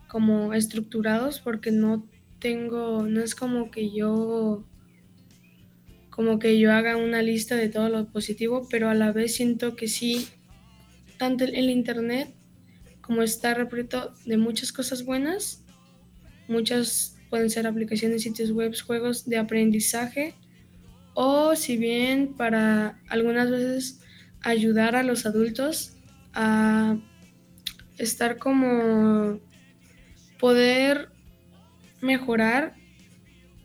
como 0.09 0.55
estructurados 0.55 1.41
porque 1.41 1.71
no 1.71 2.09
tengo, 2.39 3.03
no 3.03 3.21
es 3.21 3.35
como 3.35 3.71
que 3.71 3.91
yo 3.91 4.65
como 6.11 6.39
que 6.39 6.59
yo 6.59 6.73
haga 6.73 6.97
una 6.97 7.21
lista 7.21 7.57
de 7.57 7.69
todo 7.69 7.91
lo 7.91 8.07
positivo, 8.07 8.67
pero 8.71 8.89
a 8.89 8.95
la 8.95 9.13
vez 9.13 9.35
siento 9.35 9.77
que 9.77 9.87
sí, 9.87 10.27
tanto 11.19 11.45
el 11.45 11.69
internet 11.69 12.35
como 13.03 13.23
está 13.23 13.53
repleto 13.53 14.15
de 14.25 14.39
muchas 14.39 14.73
cosas 14.73 15.05
buenas, 15.05 15.63
muchas 16.49 17.19
pueden 17.29 17.51
ser 17.51 17.67
aplicaciones, 17.67 18.23
sitios 18.23 18.51
web, 18.53 18.75
juegos 18.87 19.27
de 19.27 19.37
aprendizaje, 19.37 20.35
o 21.13 21.55
si 21.55 21.77
bien 21.77 22.35
para 22.35 22.99
algunas 23.09 23.51
veces 23.51 24.01
ayudar 24.41 24.97
a 24.97 25.03
los 25.03 25.27
adultos 25.27 25.97
a 26.33 26.97
estar 27.99 28.39
como 28.39 29.41
poder 30.39 31.11
mejorar 32.01 32.75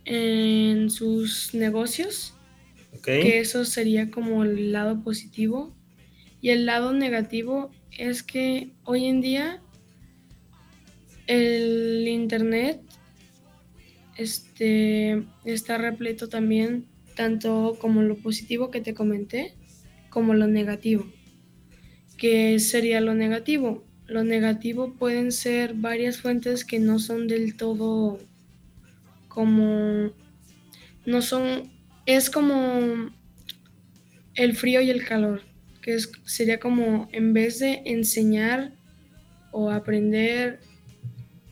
en 0.04 0.90
sus 0.90 1.54
negocios, 1.54 2.34
que 3.02 3.38
eso 3.38 3.64
sería 3.64 4.10
como 4.10 4.44
el 4.44 4.72
lado 4.72 5.02
positivo. 5.02 5.74
Y 6.40 6.50
el 6.50 6.66
lado 6.66 6.92
negativo 6.92 7.70
es 7.96 8.22
que 8.22 8.72
hoy 8.84 9.06
en 9.06 9.20
día 9.20 9.62
el 11.26 12.06
internet 12.08 12.80
este, 14.16 15.24
está 15.44 15.78
repleto 15.78 16.28
también 16.28 16.86
tanto 17.14 17.76
como 17.80 18.02
lo 18.02 18.16
positivo 18.16 18.70
que 18.70 18.80
te 18.80 18.94
comenté 18.94 19.54
como 20.10 20.34
lo 20.34 20.46
negativo. 20.46 21.06
¿Qué 22.18 22.58
sería 22.58 23.00
lo 23.00 23.14
negativo? 23.14 23.84
Lo 24.06 24.24
negativo 24.24 24.94
pueden 24.94 25.32
ser 25.32 25.74
varias 25.74 26.18
fuentes 26.18 26.64
que 26.64 26.78
no 26.78 26.98
son 26.98 27.28
del 27.28 27.56
todo 27.56 28.18
como 29.28 30.10
no 31.06 31.22
son 31.22 31.70
es 32.04 32.28
como 32.28 33.10
el 34.34 34.56
frío 34.56 34.80
y 34.82 34.90
el 34.90 35.04
calor 35.04 35.42
que 35.82 35.98
sería 36.24 36.60
como 36.60 37.08
en 37.12 37.32
vez 37.32 37.58
de 37.58 37.82
enseñar 37.84 38.72
o 39.50 39.70
aprender 39.70 40.60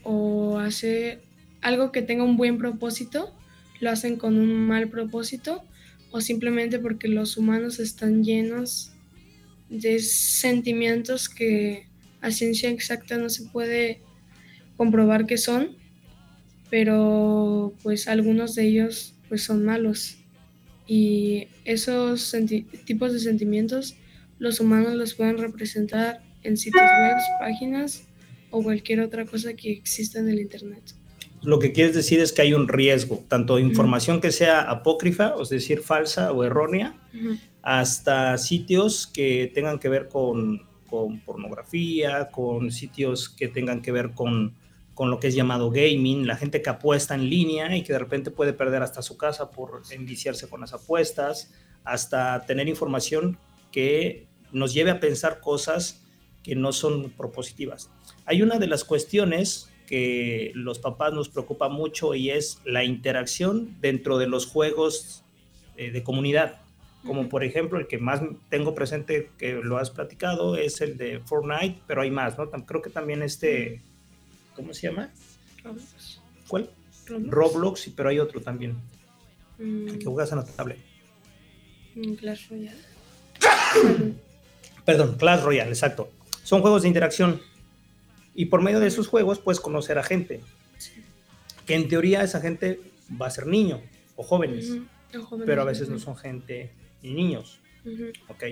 o 0.03 0.59
hacer 0.59 1.21
algo 1.61 1.93
que 1.93 2.01
tenga 2.01 2.25
un 2.25 2.37
buen 2.37 2.57
propósito, 2.57 3.35
lo 3.81 3.91
hacen 3.91 4.17
con 4.17 4.39
un 4.39 4.67
mal 4.67 4.89
propósito 4.89 5.65
o 6.11 6.21
simplemente 6.21 6.79
porque 6.79 7.09
los 7.09 7.37
humanos 7.37 7.79
están 7.81 8.25
llenos 8.25 8.93
de 9.69 9.99
sentimientos 9.99 11.29
que 11.29 11.90
a 12.21 12.31
ciencia 12.31 12.71
exacta 12.71 13.17
no 13.17 13.29
se 13.29 13.45
puede 13.45 14.01
comprobar 14.77 15.27
que 15.27 15.39
son, 15.39 15.77
pero 16.71 17.75
pues 17.83 18.09
algunos 18.09 18.55
de 18.55 18.67
ellos 18.67 19.15
pues 19.29 19.43
son 19.43 19.65
malos. 19.65 20.17
Y 20.87 21.49
esos 21.65 22.35
tipos 22.85 23.13
de 23.13 23.21
sentimientos 23.21 23.97
los 24.39 24.59
humanos 24.59 24.95
los 24.95 25.15
pueden 25.15 25.39
representar 25.39 26.23
en 26.43 26.57
sitios 26.57 26.83
web, 26.83 27.17
páginas 27.39 28.05
o 28.51 28.63
cualquier 28.63 29.01
otra 29.01 29.27
cosa 29.27 29.55
que 29.55 29.71
exista 29.71 30.19
en 30.19 30.31
el 30.31 30.41
Internet. 30.41 30.83
Lo 31.43 31.59
que 31.59 31.73
quieres 31.73 31.95
decir 31.95 32.21
es 32.21 32.33
que 32.33 32.43
hay 32.43 32.55
un 32.55 32.69
riesgo, 32.69 33.25
tanto 33.29 33.59
información 33.59 34.21
que 34.21 34.33
sea 34.33 34.63
apócrifa, 34.63 35.35
es 35.41 35.49
decir, 35.49 35.81
falsa 35.81 36.33
o 36.33 36.45
errónea, 36.45 36.97
hasta 37.63 38.37
sitios 38.37 39.07
que 39.07 39.51
tengan 39.55 39.79
que 39.79 39.89
ver 39.89 40.09
con, 40.09 40.63
con, 40.91 41.21
pornografía, 41.21 42.31
con 42.31 42.71
sitios 42.71 43.29
que 43.29 43.49
tengan 43.49 43.81
que 43.81 43.93
ver 43.93 44.13
con, 44.13 44.57
con 44.95 45.11
lo 45.11 45.21
que 45.21 45.29
es 45.29 45.35
llamado 45.35 45.71
gaming, 45.71 46.27
la 46.27 46.37
gente 46.37 46.61
que 46.61 46.71
apuesta 46.71 47.15
en 47.15 47.31
línea 47.31 47.77
y 47.77 47.83
que 47.83 47.93
de 47.93 47.99
repente 47.99 48.31
puede 48.31 48.53
perder 48.53 48.83
hasta 48.83 49.01
su 49.01 49.17
casa 49.17 49.51
por 49.51 49.83
enviciarse 49.91 50.49
con 50.49 50.61
las 50.61 50.75
apuestas, 50.75 51.53
hasta 51.85 52.45
tener 52.45 52.69
información 52.69 53.39
que 53.73 54.29
nos 54.53 54.75
lleve 54.75 54.91
a 54.91 55.01
pensar 55.01 55.41
cosas 55.41 56.05
que 56.43 56.55
no 56.55 56.73
son 56.73 57.11
propositivas. 57.11 57.91
Hay 58.27 58.43
una 58.43 58.59
de 58.59 58.67
las 58.67 58.85
cuestiones 58.85 59.71
que 59.87 60.53
los 60.55 60.79
papás 60.79 61.13
nos 61.13 61.29
preocupa 61.29 61.69
mucho 61.69 62.15
y 62.15 62.31
es 62.31 62.61
la 62.65 62.85
interacción 62.85 63.77
dentro 63.81 64.19
de 64.19 64.29
los 64.29 64.47
juegos 64.47 65.25
eh, 65.77 65.91
de 65.91 66.03
comunidad. 66.03 66.61
Como 67.05 67.29
por 67.29 67.45
ejemplo 67.45 67.79
el 67.79 67.87
que 67.87 67.99
más 67.99 68.21
tengo 68.51 68.75
presente 68.75 69.31
que 69.39 69.55
lo 69.55 69.79
has 69.79 69.91
platicado 69.91 70.57
es 70.57 70.81
el 70.81 70.99
de 70.99 71.21
Fortnite, 71.21 71.81
pero 71.87 72.03
hay 72.03 72.11
más, 72.11 72.37
¿no? 72.37 72.51
Creo 72.51 72.83
que 72.83 72.91
también 72.91 73.23
este, 73.23 73.81
¿cómo 74.55 74.75
se 74.75 74.89
llama? 74.89 75.11
Roblox. 75.65 76.21
¿Cuál? 76.47 76.71
Roblox, 77.09 77.91
pero 77.97 78.11
hay 78.11 78.19
otro 78.19 78.41
también. 78.41 78.77
El 79.59 79.99
que 79.99 80.07
mm. 80.07 80.13
juegas 80.13 80.33
en 80.33 80.39
la 80.39 80.45
tablet. 80.45 80.79
Mm, 81.95 82.15
Clash 82.15 82.49
Royale. 82.51 82.81
Perdón, 84.85 85.17
Clash 85.19 85.43
Royale, 85.43 85.71
exacto. 85.71 86.11
Son 86.43 86.61
juegos 86.61 86.83
de 86.83 86.89
interacción. 86.89 87.41
Y 88.35 88.47
por 88.47 88.63
medio 88.63 88.81
de 88.81 88.87
esos 88.87 89.09
juegos 89.09 89.39
puedes 89.39 89.61
conocer 89.61 89.99
a 89.99 90.03
gente. 90.03 90.41
Que 91.67 91.75
en 91.75 91.89
teoría 91.89 92.23
esa 92.23 92.41
gente 92.41 92.81
va 93.21 93.27
a 93.27 93.31
ser 93.31 93.47
niño 93.47 93.81
o 94.17 94.23
jóvenes. 94.23 94.73
pero 95.45 95.63
a 95.63 95.65
veces 95.65 95.89
no 95.89 95.99
son 95.99 96.17
gente 96.17 96.73
ni 97.03 97.13
niños. 97.13 97.61
Ok. 98.29 98.45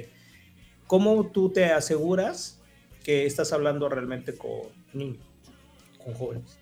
¿Cómo 0.87 1.31
tú 1.31 1.51
te 1.51 1.67
aseguras 1.67 2.61
que 3.05 3.27
estás 3.27 3.53
hablando 3.53 3.89
realmente 3.89 4.37
con 4.37 4.69
niños, 4.93 5.25
con 6.03 6.15
jóvenes? 6.15 6.59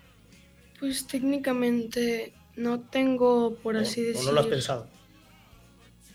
Pues 0.79 1.07
técnicamente 1.07 2.33
no 2.55 2.81
tengo, 2.81 3.55
por 3.55 3.77
así 3.77 4.01
decirlo. 4.01 4.31
¿No 4.31 4.31
lo 4.33 4.39
has 4.41 4.47
pensado? 4.47 4.87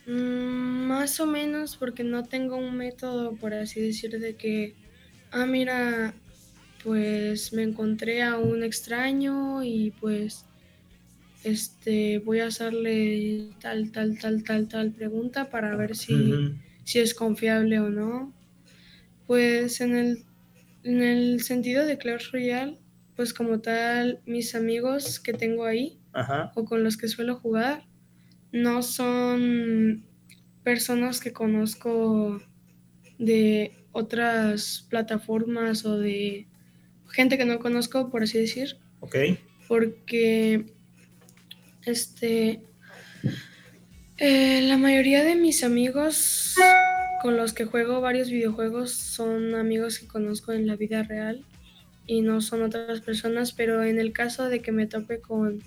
Mm, 0.07 0.87
más 0.87 1.21
o 1.21 1.27
menos 1.27 1.77
porque 1.77 2.05
no 2.05 2.25
tengo 2.25 2.57
un 2.57 2.77
método, 2.77 3.35
por 3.37 3.55
así 3.55 3.81
decir, 3.81 4.19
de 4.19 4.35
que, 4.35 4.75
ah, 5.31 5.47
mira, 5.47 6.15
pues 6.83 7.53
me 7.53 7.63
encontré 7.63 8.23
a 8.23 8.37
un 8.37 8.65
extraño 8.65 9.63
y 9.63 9.93
pues 10.01 10.45
este 11.45 12.19
voy 12.21 12.41
a 12.41 12.47
hacerle 12.47 13.51
tal, 13.61 13.91
tal, 13.91 14.19
tal, 14.19 14.45
tal, 14.45 14.69
tal 14.69 14.93
pregunta 14.93 15.51
para 15.51 15.77
ver 15.77 15.97
si, 15.97 16.35
si 16.85 16.99
es 16.99 17.15
confiable 17.15 17.81
o 17.81 17.91
no. 17.91 18.33
Pues 19.27 19.81
en 19.81 19.97
el, 19.97 20.25
en 20.83 21.03
el 21.03 21.43
sentido 21.43 21.87
de 21.87 21.99
Clash 21.99 22.31
Royale, 22.33 22.79
pues 23.17 23.33
como 23.33 23.61
tal, 23.61 24.21
mis 24.27 24.55
amigos 24.55 25.21
que 25.21 25.33
tengo 25.33 25.65
ahí 25.65 25.99
o 26.55 26.65
con 26.65 26.85
los 26.85 26.97
que 26.97 27.09
suelo 27.09 27.37
jugar, 27.37 27.87
no 28.53 28.83
son 28.83 30.05
personas 30.63 31.21
que 31.21 31.33
conozco 31.33 32.41
de 33.19 33.73
otras 33.93 34.87
plataformas 34.89 35.85
o 35.85 35.99
de 35.99 36.47
gente 37.11 37.39
que 37.39 37.45
no 37.45 37.59
conozco, 37.59 38.11
por 38.11 38.23
así 38.23 38.39
decir. 38.39 38.79
Ok. 39.01 39.17
Porque 39.69 40.67
este 41.85 42.63
eh, 44.19 44.61
la 44.63 44.77
mayoría 44.79 45.25
de 45.25 45.35
mis 45.35 45.65
amigos 45.65 46.55
con 47.23 47.37
los 47.37 47.53
que 47.53 47.65
juego 47.65 48.01
varios 48.01 48.31
videojuegos 48.31 48.93
son 48.93 49.55
amigos 49.55 49.99
que 49.99 50.07
conozco 50.07 50.53
en 50.53 50.67
la 50.67 50.77
vida 50.77 51.03
real 51.03 51.45
y 52.07 52.21
no 52.21 52.41
son 52.41 52.63
otras 52.63 53.01
personas, 53.01 53.53
pero 53.53 53.83
en 53.83 53.99
el 53.99 54.13
caso 54.13 54.49
de 54.49 54.61
que 54.61 54.73
me 54.73 54.87
tope 54.87 55.21
con 55.21 55.63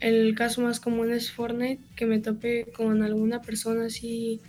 el 0.00 0.34
caso 0.34 0.60
más 0.60 0.80
común 0.80 1.12
es 1.12 1.32
Fortnite, 1.32 1.82
que 1.96 2.06
me 2.06 2.20
tope 2.20 2.66
con 2.76 3.02
alguna 3.02 3.40
persona 3.42 3.86
así, 3.86 4.40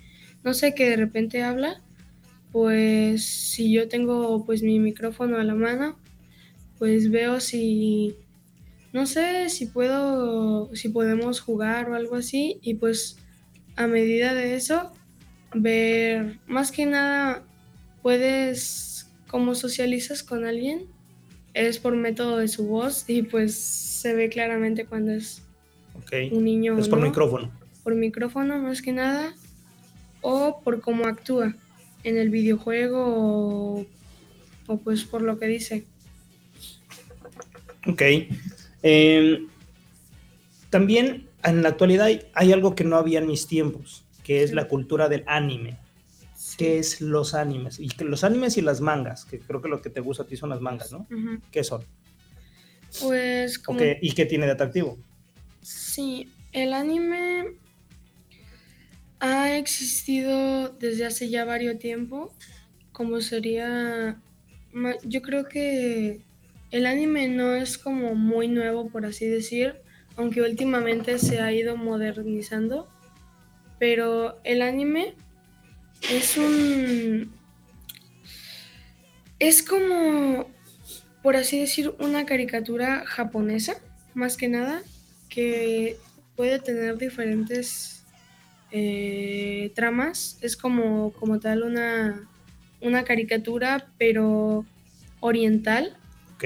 no 0.44 0.54
sé, 0.54 0.76
que 0.76 0.90
de 0.90 0.96
repente 0.96 1.44
habla, 1.44 1.82
pues 2.52 3.26
si 3.26 3.72
yo 3.72 3.88
tengo 3.88 4.46
pues 4.46 4.64
mi 4.64 4.80
micrófono 4.80 5.38
a 5.38 5.44
la 5.44 5.56
mano, 5.56 5.98
pues 6.78 7.10
veo 7.10 7.40
si, 7.40 8.16
no 8.94 9.06
sé, 9.06 9.50
si 9.50 9.68
puedo, 9.68 10.74
si 10.76 10.90
podemos 10.90 11.40
jugar 11.40 11.90
o 11.90 11.96
algo 11.96 12.16
así, 12.16 12.60
y 12.62 12.76
pues 12.76 13.18
a 13.76 13.88
medida 13.88 14.34
de 14.34 14.56
eso, 14.56 14.92
ver, 15.54 16.40
más 16.48 16.72
que 16.72 16.86
nada, 16.86 17.44
puedes, 18.02 19.10
como 19.28 19.56
socializas 19.56 20.24
con 20.24 20.46
alguien, 20.46 20.88
es 21.54 21.80
por 21.80 21.96
método 21.96 22.38
de 22.38 22.48
su 22.48 22.66
voz 22.68 23.06
y 23.08 23.24
pues 23.24 23.56
se 23.56 24.14
ve 24.14 24.30
claramente 24.30 24.86
cuando 24.86 25.12
es 25.12 25.44
un 26.32 26.44
niño. 26.44 26.78
Es 26.78 26.88
por 26.88 27.02
micrófono. 27.02 27.52
Por 27.84 27.96
micrófono 27.96 28.58
más 28.60 28.82
que 28.82 28.92
nada 28.92 29.34
o 30.22 30.62
por 30.64 30.82
cómo 30.82 31.06
actúa 31.06 31.56
en 32.04 32.18
el 32.18 32.30
videojuego 32.30 33.86
o, 34.68 34.78
pues 34.78 35.04
por 35.04 35.22
lo 35.22 35.40
que 35.40 35.48
dice. 35.48 35.86
Ok. 37.88 38.02
Em, 38.82 39.48
también 40.70 41.28
en 41.44 41.64
la 41.64 41.70
actualidad 41.70 42.08
hay, 42.34 42.52
algo 42.54 42.76
que 42.76 42.84
no 42.84 42.98
había 42.98 43.20
en 43.20 43.28
mis 43.28 43.48
tiempos, 43.48 44.06
que 44.24 44.44
es 44.44 44.54
la 44.54 44.68
cultura 44.68 45.10
del 45.10 45.24
anime. 45.28 45.78
¿Qué 46.58 46.80
es 46.80 47.00
los 47.00 47.34
animes? 47.34 47.80
Y 47.80 47.90
los 48.04 48.24
animes 48.24 48.58
y 48.58 48.62
las 48.62 48.82
mangas, 48.82 49.26
que 49.26 49.40
creo 49.40 49.62
que 49.62 49.70
lo 49.70 49.82
que 49.82 49.90
te 49.90 50.02
gusta 50.02 50.24
a 50.24 50.28
ti 50.28 50.36
son 50.36 50.50
las 50.50 50.62
mangas, 50.62 50.92
¿no? 50.92 51.08
¿Qué 51.52 51.64
son? 51.64 51.86
Pues 53.02 53.60
como... 53.60 53.80
¿Y 54.02 54.12
qué 54.12 54.26
tiene 54.26 54.46
de 54.46 54.54
atractivo? 54.54 54.98
Sí, 55.62 56.32
el 56.52 56.74
anime 56.74 57.56
ha 59.20 59.58
existido 59.58 60.70
desde 60.70 61.06
hace 61.06 61.30
ya 61.30 61.46
varios 61.46 61.80
tiempo, 61.80 62.34
como 62.92 63.22
sería... 63.22 64.22
Yo 65.04 65.22
creo 65.22 65.48
que 65.48 66.22
el 66.72 66.86
anime 66.86 67.28
no 67.28 67.56
es 67.56 67.78
como 67.78 68.16
muy 68.16 68.48
nuevo, 68.48 68.90
por 68.90 69.06
así 69.06 69.28
decir, 69.28 69.76
aunque 70.16 70.42
últimamente 70.42 71.18
se 71.18 71.40
ha 71.40 71.52
ido 71.52 71.78
modernizando, 71.78 72.88
pero 73.80 74.40
el 74.44 74.62
anime 74.62 75.16
es 76.12 76.38
un... 76.38 77.34
Es 79.40 79.64
como, 79.64 80.50
por 81.24 81.38
así 81.38 81.60
decir, 81.60 81.94
una 82.00 82.26
caricatura 82.26 83.06
japonesa, 83.06 83.76
más 84.14 84.36
que 84.36 84.50
nada, 84.50 84.82
que 85.30 85.98
puede 86.36 86.60
tener 86.60 86.98
diferentes 86.98 88.04
eh, 88.72 89.72
tramas. 89.76 90.38
Es 90.42 90.58
como, 90.58 91.14
como 91.14 91.40
tal 91.40 91.64
una, 91.64 92.30
una 92.82 93.04
caricatura, 93.04 93.88
pero 93.98 94.66
oriental. 95.22 95.96
Ok. 96.40 96.46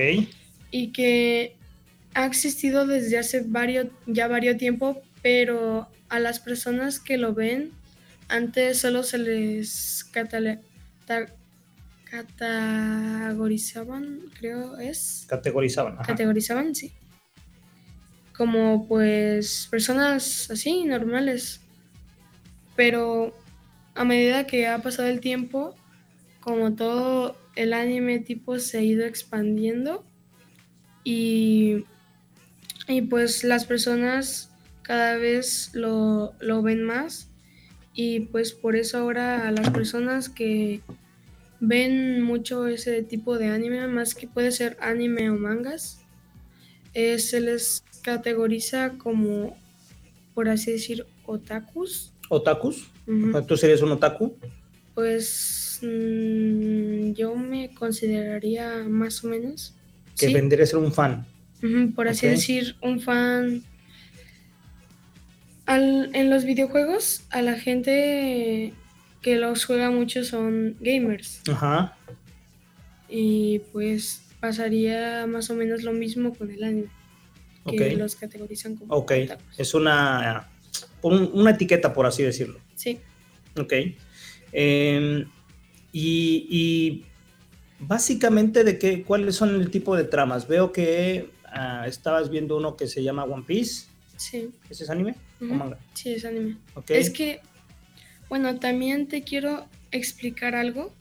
Y 0.72 0.92
que 0.92 1.56
ha 2.16 2.26
existido 2.26 2.88
desde 2.88 3.20
hace 3.20 3.44
varios, 3.46 3.90
ya 4.08 4.28
varios 4.28 4.58
tiempo, 4.58 5.00
pero 5.22 5.88
a 6.10 6.20
las 6.20 6.40
personas 6.40 7.00
que 7.00 7.20
lo 7.20 7.36
ven 7.36 7.72
antes 8.28 8.80
solo 8.80 9.04
se 9.04 9.20
les 9.20 10.04
categorizaban, 12.10 14.22
creo 14.40 14.78
es. 14.78 15.28
Categorizaban. 15.30 15.98
Categorizaban, 15.98 16.74
sí. 16.74 16.92
Como 18.36 18.88
pues 18.88 19.68
personas 19.70 20.50
así, 20.50 20.86
normales. 20.86 21.62
Pero 22.76 23.38
a 23.94 24.04
medida 24.04 24.48
que 24.48 24.68
ha 24.68 24.80
pasado 24.80 25.08
el 25.08 25.20
tiempo, 25.20 25.76
como 26.40 26.74
todo 26.74 27.43
el 27.56 27.74
anime 27.74 28.20
tipo 28.20 28.60
se 28.60 28.80
ha 28.80 28.82
ido 28.82 29.06
expandiendo 29.06 30.06
y, 31.04 31.86
y 32.88 33.02
pues 33.04 33.44
las 33.44 33.66
personas 33.66 34.52
cada 34.82 35.18
vez 35.18 35.72
lo, 35.74 36.34
lo 36.40 36.62
ven 36.62 36.84
más 36.84 37.30
y 37.94 38.22
pues 38.22 38.54
por 38.54 38.76
eso 38.76 38.98
ahora 38.98 39.48
a 39.48 39.52
las 39.52 39.70
personas 39.70 40.30
que 40.30 40.82
ven 41.60 42.22
mucho 42.22 42.68
ese 42.68 43.04
tipo 43.04 43.38
de 43.38 43.48
anime, 43.48 43.88
más 43.88 44.16
que 44.16 44.28
puede 44.28 44.52
ser 44.52 44.78
anime 44.82 45.30
o 45.30 45.36
mangas, 45.36 46.02
eh, 46.94 47.20
se 47.20 47.40
les 47.40 47.84
categoriza 48.02 48.98
como, 48.98 49.56
por 50.34 50.50
así 50.50 50.72
decir, 50.72 51.06
otakus. 51.26 52.12
¿Otakus? 52.30 52.92
¿Tú 53.48 53.56
serías 53.56 53.82
un 53.82 53.92
otaku? 53.92 54.38
Pues 54.94 55.80
mm, 55.82 56.73
yo 57.14 57.36
me 57.36 57.74
consideraría 57.74 58.84
más 58.88 59.24
o 59.24 59.28
menos. 59.28 59.76
Que 60.18 60.34
vendría 60.34 60.64
a 60.64 60.68
ser 60.68 60.80
un 60.80 60.94
fan. 60.94 61.26
por 61.96 62.08
así 62.08 62.28
decir, 62.28 62.76
un 62.82 63.00
fan 63.00 63.64
en 65.68 66.30
los 66.30 66.44
videojuegos, 66.44 67.24
a 67.30 67.42
la 67.42 67.58
gente 67.58 68.74
que 69.22 69.38
los 69.38 69.66
juega 69.66 69.90
mucho 69.90 70.24
son 70.24 70.76
gamers. 70.80 71.42
Ajá. 71.50 71.98
Y 73.10 73.60
pues 73.72 74.22
pasaría 74.40 75.26
más 75.28 75.50
o 75.50 75.56
menos 75.56 75.84
lo 75.84 75.94
mismo 75.94 76.34
con 76.34 76.52
el 76.52 76.64
anime. 76.64 76.90
Que 77.66 77.96
los 77.96 78.16
categorizan 78.16 78.76
como. 78.76 78.94
Ok. 78.94 79.14
Es 79.58 79.74
una, 79.74 80.50
una 81.02 81.52
etiqueta, 81.52 81.94
por 81.94 82.06
así 82.06 82.22
decirlo. 82.22 82.60
Sí. 82.76 83.00
Ok. 83.58 83.74
Em, 84.52 85.26
y, 85.94 87.06
básicamente, 87.80 88.64
¿de 88.64 88.80
qué, 88.80 89.04
cuáles 89.04 89.36
son 89.36 89.62
el 89.62 89.70
tipo 89.70 89.96
de 89.96 90.04
tramas? 90.04 90.48
Veo 90.48 90.72
que 90.72 91.30
ah, 91.46 91.86
estabas 91.88 92.30
viendo 92.30 92.58
uno 92.58 92.76
que 92.76 92.88
se 92.88 93.04
llama 93.04 93.24
One 93.24 93.44
Piece. 93.46 93.86
Sí. 94.18 94.50
¿Ese 94.70 94.86
es 94.86 94.90
anime 94.90 95.16
o 95.40 95.46
manga? 95.46 95.78
Sí, 95.94 96.14
es 96.14 96.26
anime. 96.26 96.58
Es 96.88 97.12
que, 97.12 97.42
bueno, 98.28 98.60
también 98.60 99.08
te 99.08 99.22
quiero 99.22 99.68
explicar 99.92 100.56
algo, 100.56 100.92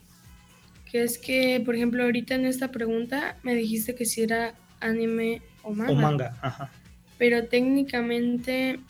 que 0.90 1.02
es 1.02 1.16
que, 1.16 1.62
por 1.64 1.74
ejemplo, 1.74 2.02
ahorita 2.04 2.34
en 2.34 2.44
esta 2.44 2.70
pregunta 2.70 3.38
me 3.42 3.54
dijiste 3.54 3.94
que 3.94 4.04
si 4.04 4.22
era 4.22 4.54
anime 4.80 5.40
o 5.62 5.72
manga. 5.72 5.92
O 5.92 5.94
manga, 5.94 6.38
ajá. 6.42 6.70
Pero 7.16 7.46
técnicamente 7.46 8.80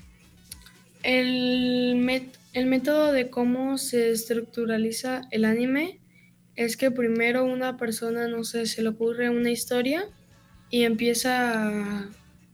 el, 1.03 1.97
el 2.53 2.67
método 2.67 3.13
de 3.13 3.31
cómo 3.31 3.79
se 3.79 4.11
estructuraliza 4.11 5.23
el 5.31 5.45
anime 5.45 6.01
es 6.55 6.77
que 6.77 6.91
primero 6.91 7.45
una 7.45 7.77
persona, 7.77 8.29
no 8.29 8.45
sé, 8.45 8.67
se 8.67 8.83
le 8.83 8.91
ocurre 8.91 9.31
una 9.31 9.51
historia 9.51 10.09
y 10.71 10.83
empieza 10.83 11.69
a 11.69 12.09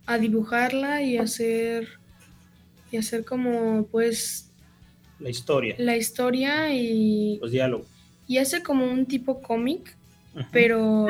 a 0.09 0.17
dibujarla 0.17 1.03
y 1.03 1.19
hacer 1.19 1.87
y 2.91 2.97
hacer 2.97 3.27
como 3.27 3.87
pues 3.89 4.51
la 5.21 5.29
historia. 5.29 5.75
La 5.79 5.99
historia 5.99 6.75
y 6.75 7.39
los 7.43 7.51
diálogos. 7.51 7.87
Y 8.27 8.39
hace 8.39 8.63
como 8.63 8.91
un 8.91 9.05
tipo 9.05 9.43
cómic, 9.43 9.97
pero 10.51 11.07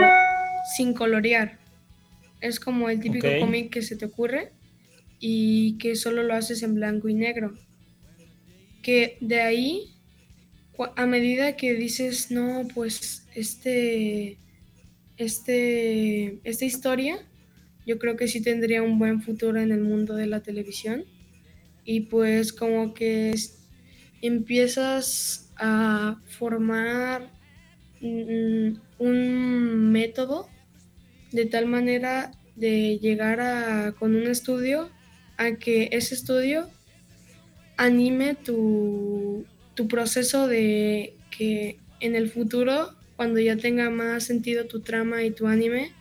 sin 0.76 0.94
colorear. 0.94 1.58
Es 2.40 2.58
como 2.58 2.90
el 2.90 2.98
típico 2.98 3.28
cómic 3.38 3.70
que 3.70 3.82
se 3.82 3.94
te 3.94 4.06
ocurre 4.06 4.50
y 5.20 5.78
que 5.78 5.94
solo 5.94 6.24
lo 6.24 6.34
haces 6.34 6.64
en 6.64 6.74
blanco 6.74 7.08
y 7.08 7.14
negro. 7.14 7.54
Que 8.88 9.18
de 9.20 9.42
ahí 9.42 9.96
a 10.96 11.04
medida 11.04 11.56
que 11.56 11.74
dices, 11.74 12.30
"No, 12.30 12.66
pues 12.74 13.26
este 13.34 14.38
este 15.18 16.40
esta 16.42 16.64
historia 16.64 17.18
yo 17.84 17.98
creo 17.98 18.16
que 18.16 18.28
sí 18.28 18.40
tendría 18.40 18.82
un 18.82 18.98
buen 18.98 19.20
futuro 19.20 19.60
en 19.60 19.72
el 19.72 19.82
mundo 19.82 20.14
de 20.14 20.26
la 20.26 20.40
televisión. 20.40 21.04
Y 21.84 22.00
pues 22.12 22.54
como 22.54 22.94
que 22.94 23.34
empiezas 24.22 25.52
a 25.56 26.22
formar 26.38 27.30
un 28.00 29.92
método 29.92 30.48
de 31.30 31.44
tal 31.44 31.66
manera 31.66 32.32
de 32.56 32.98
llegar 32.98 33.40
a, 33.40 33.92
con 33.98 34.16
un 34.16 34.26
estudio 34.28 34.88
a 35.36 35.56
que 35.56 35.90
ese 35.92 36.14
estudio 36.14 36.70
anime 37.78 38.34
tu, 38.34 39.46
tu 39.74 39.88
proceso 39.88 40.46
de 40.46 41.14
que 41.30 41.78
en 42.00 42.14
el 42.14 42.28
futuro, 42.28 42.90
cuando 43.16 43.40
ya 43.40 43.56
tenga 43.56 43.88
más 43.88 44.24
sentido 44.24 44.66
tu 44.66 44.80
trama 44.80 45.22
y 45.22 45.30
tu 45.30 45.46
anime, 45.46 45.92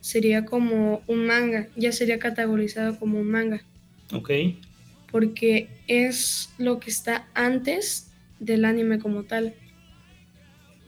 sería 0.00 0.44
como 0.44 1.02
un 1.08 1.26
manga, 1.26 1.68
ya 1.76 1.92
sería 1.92 2.18
categorizado 2.18 2.98
como 2.98 3.20
un 3.20 3.28
manga. 3.28 3.62
Ok. 4.12 4.30
Porque 5.10 5.68
es 5.88 6.50
lo 6.58 6.78
que 6.78 6.90
está 6.90 7.28
antes 7.34 8.12
del 8.38 8.64
anime 8.64 9.00
como 9.00 9.24
tal. 9.24 9.54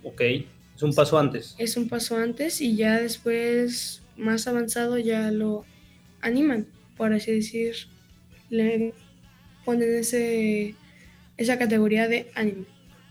Ok, 0.05 0.21
es 0.21 0.83
un 0.83 0.95
paso 0.95 1.19
antes. 1.19 1.57
Es 1.59 1.77
un 1.77 1.89
paso 1.89 2.17
antes 2.17 2.61
y 2.61 2.77
ya 2.77 3.01
después, 3.01 4.03
más 4.17 4.47
avanzado, 4.47 4.99
ya 4.99 5.33
lo 5.33 5.65
animan, 6.21 6.67
por 6.97 7.13
así 7.13 7.33
decir. 7.33 7.75
le 8.51 8.95
ponen 9.69 9.97
ese, 9.97 10.75
esa 11.37 11.59
categoría 11.59 12.09
de 12.09 12.31
anime. 12.35 12.65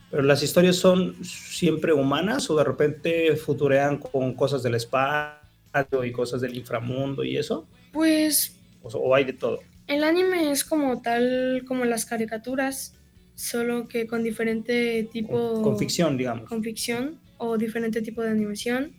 ¿Pero 0.10 0.24
las 0.24 0.41
historias 0.41 0.78
son 0.78 1.24
siempre 1.24 1.93
humanas 1.93 2.49
o 2.49 2.58
de 2.58 2.64
repente 2.64 3.36
futurean 3.36 3.99
con 3.99 4.34
cosas 4.34 4.64
del 4.64 4.74
espacio 4.74 6.03
y 6.03 6.12
cosas 6.12 6.41
del 6.41 6.58
inframundo 6.58 7.24
y 7.24 7.38
eso? 7.38 7.68
Pues... 7.93 8.58
¿O, 8.82 9.14
hay 9.14 9.26
de 9.26 9.34
todo? 9.34 9.60
El 9.86 10.03
anime 10.03 10.49
es 10.49 10.64
como 10.64 10.99
tal, 10.99 11.64
como 11.68 11.86
las 11.86 12.08
caricaturas, 12.08 12.95
solo 13.36 13.88
que 13.88 14.08
con 14.08 14.24
diferente 14.24 15.08
tipo... 15.14 15.62
Con, 15.62 15.78
ficción, 15.78 16.18
digamos. 16.18 16.49
Con 16.49 16.64
ficción 16.64 17.20
o 17.38 17.55
diferente 17.60 18.01
tipo 18.01 18.24
de 18.24 18.32
animación. 18.32 18.93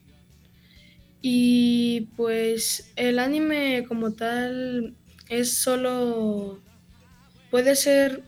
Y 1.23 2.09
pues 2.17 2.93
el 2.95 3.19
anime 3.19 3.85
como 3.89 4.13
tal 4.13 4.95
es 5.29 5.55
solo... 5.55 6.61
Puede 7.51 7.77
ser 7.77 8.23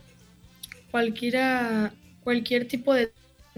cualquiera, 0.89 1.93
cualquier 2.23 2.67
tipo 2.67 2.93
de 2.93 3.11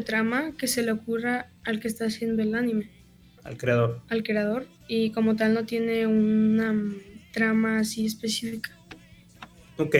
trama 0.06 0.54
que 0.58 0.68
se 0.68 0.84
le 0.84 0.92
ocurra 0.92 1.50
al 1.64 1.80
que 1.80 1.88
está 1.88 2.06
haciendo 2.06 2.42
el 2.44 2.56
anime. 2.56 2.90
Al 3.44 3.58
creador. 3.58 4.02
Al 4.10 4.24
creador. 4.24 4.68
Y 4.88 5.12
como 5.12 5.36
tal 5.36 5.54
no 5.54 5.66
tiene 5.66 6.08
una 6.08 6.76
trama 7.32 7.80
así 7.80 8.06
específica. 8.06 8.72
Ok. 9.78 9.96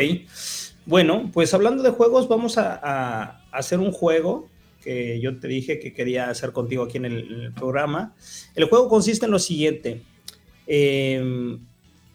Bueno, 0.86 1.30
pues 1.34 1.54
hablando 1.54 1.84
de 1.84 1.92
juegos, 1.92 2.28
vamos 2.28 2.58
a, 2.58 3.42
hacer 3.52 3.80
un 3.80 3.92
juego 3.92 4.50
que 4.82 5.20
yo 5.22 5.40
te 5.40 5.48
dije 5.48 5.80
que 5.80 5.94
quería 5.94 6.30
hacer 6.30 6.52
contigo 6.52 6.84
aquí 6.84 6.98
en 6.98 7.06
el, 7.06 7.54
programa. 7.54 8.16
El 8.56 8.66
juego 8.66 8.90
consiste 8.90 9.26
en 9.26 9.32
lo 9.32 9.40
siguiente. 9.40 10.02
Em, 10.68 11.60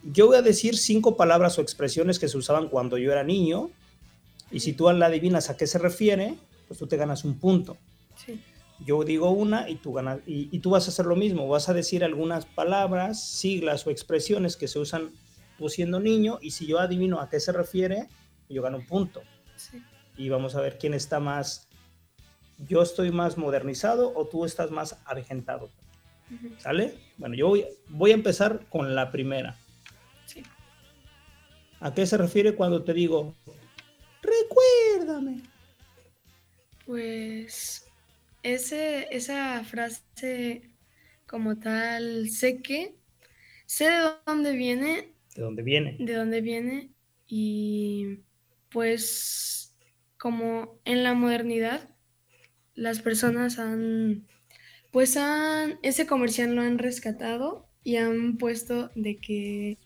yo 0.03 0.27
voy 0.27 0.37
a 0.37 0.41
decir 0.41 0.77
cinco 0.77 1.17
palabras 1.17 1.57
o 1.57 1.61
expresiones 1.61 2.19
que 2.19 2.27
se 2.27 2.37
usaban 2.37 2.69
cuando 2.69 2.97
yo 2.97 3.11
era 3.11 3.23
niño. 3.23 3.69
Y 4.51 4.61
si 4.61 4.73
tú 4.73 4.89
la 4.91 5.07
adivinas 5.07 5.49
a 5.49 5.57
qué 5.57 5.67
se 5.67 5.77
refiere, 5.77 6.35
pues 6.67 6.79
tú 6.79 6.87
te 6.87 6.97
ganas 6.97 7.23
un 7.23 7.37
punto. 7.37 7.77
Sí. 8.15 8.41
Yo 8.85 9.03
digo 9.03 9.31
una 9.31 9.69
y 9.69 9.75
tú, 9.75 9.93
ganas, 9.93 10.19
y, 10.25 10.47
y, 10.55 10.59
tú 10.59 10.69
vas 10.69 10.87
a 10.87 10.91
hacer 10.91 11.05
lo 11.05 11.15
mismo. 11.15 11.47
Vas 11.47 11.67
a 11.67 11.73
decir 11.73 12.03
algunas 12.03 12.45
palabras, 12.45 13.21
siglas 13.21 13.85
o 13.85 13.89
expresiones 13.89 14.55
que 14.55 14.69
se 14.69 14.79
usan 14.79 15.11
tú 15.57 15.67
siendo 15.67 15.99
niño. 15.99 16.39
Y 16.41 16.51
si 16.51 16.65
yo 16.65 16.79
adivino 16.79 17.19
a 17.19 17.29
qué 17.29 17.39
se 17.39 17.51
refiere, 17.51 18.07
yo 18.49 18.61
gano 18.61 18.77
un 18.77 18.85
punto. 18.85 19.21
Y 20.17 20.29
vamos 20.29 20.55
a 20.55 20.61
ver 20.61 20.77
quién 20.77 20.93
está 20.93 21.19
más. 21.19 21.67
Yo 22.57 22.81
estoy 22.81 23.11
más 23.11 23.37
modernizado 23.37 24.13
o 24.15 24.27
tú 24.27 24.45
estás 24.45 24.71
más 24.71 24.97
avejentado. 25.05 25.69
¿Sale? 26.59 26.95
Bueno, 27.17 27.35
yo 27.35 27.47
voy, 27.47 27.65
voy, 27.87 28.11
a 28.11 28.13
empezar 28.13 28.67
con 28.69 28.95
la 28.95 29.11
primera. 29.11 29.57
¿A 31.81 31.93
qué 31.93 32.05
se 32.05 32.17
refiere 32.17 32.55
cuando 32.55 32.83
te 32.83 32.93
digo, 32.93 33.35
recuérdame? 34.21 35.41
Pues 36.85 37.87
ese, 38.43 39.07
esa 39.11 39.63
frase 39.63 40.61
como 41.25 41.57
tal, 41.57 42.29
sé 42.29 42.61
que, 42.61 42.95
sé 43.65 43.85
de 43.85 43.97
dónde 44.25 44.53
viene. 44.53 45.13
¿De 45.35 45.41
dónde 45.41 45.63
viene? 45.63 45.95
De 45.99 46.13
dónde 46.13 46.41
viene 46.41 46.89
y 47.27 48.19
pues 48.69 49.75
como 50.17 50.79
en 50.83 51.03
la 51.03 51.13
modernidad 51.13 51.95
las 52.73 53.01
personas 53.01 53.59
han 53.59 54.27
pues 54.91 55.15
han 55.15 55.79
ese 55.83 56.07
comercial 56.07 56.55
lo 56.55 56.61
han 56.61 56.79
rescatado 56.79 57.69
y 57.83 57.97
han 57.97 58.37
puesto 58.37 58.89
de 58.95 59.17
que 59.17 59.77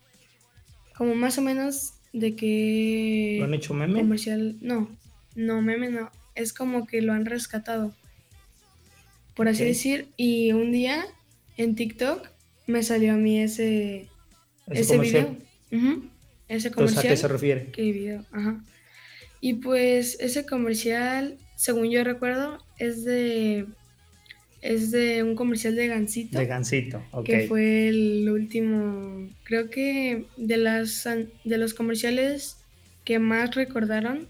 como 0.96 1.16
más 1.16 1.38
o 1.38 1.42
menos 1.42 1.94
de 2.12 2.36
que 2.36 3.38
lo 3.40 3.46
han 3.46 3.54
hecho 3.54 3.74
meme 3.74 4.00
comercial 4.00 4.58
no 4.62 4.90
no 5.36 5.62
meme 5.62 5.90
no 5.90 6.12
es 6.36 6.54
como 6.54 6.86
que 6.86 7.02
lo 7.02 7.14
han 7.14 7.26
rescatado 7.26 7.94
por 9.36 9.48
así 9.48 9.64
decir 9.64 10.08
y 10.18 10.52
un 10.52 10.72
día 10.72 11.06
en 11.58 11.76
TikTok 11.76 12.28
me 12.68 12.84
salió 12.84 13.14
a 13.14 13.18
mí 13.18 13.40
ese 13.40 14.08
ese, 14.68 14.98
video. 14.98 15.36
Ese 16.48 16.72
comercial 16.72 17.06
¿a 17.06 17.10
qué 17.10 17.18
se 17.18 17.28
refiere 17.28 17.72
qué 17.72 17.92
video 17.92 18.26
ajá. 18.32 18.64
Y 19.46 19.56
pues 19.56 20.16
ese 20.22 20.46
comercial, 20.46 21.38
según 21.58 21.92
yo 21.92 22.02
recuerdo, 22.06 22.66
es 22.78 23.04
de 23.04 23.66
es 24.64 24.92
de 24.92 25.24
un 25.24 25.36
comercial 25.36 25.76
de 25.76 25.88
Gansito. 25.88 26.40
De 26.40 26.46
Gansito, 26.46 27.04
ok. 27.12 27.26
Que 27.26 27.48
fue 27.48 27.90
el 27.90 28.30
último, 28.30 29.30
creo 29.44 29.70
que 29.70 30.26
de 30.38 30.58
las 30.58 31.04
de 31.44 31.58
los 31.58 31.74
comerciales 31.74 32.58
que 33.04 33.20
más 33.20 33.54
recordaron 33.56 34.30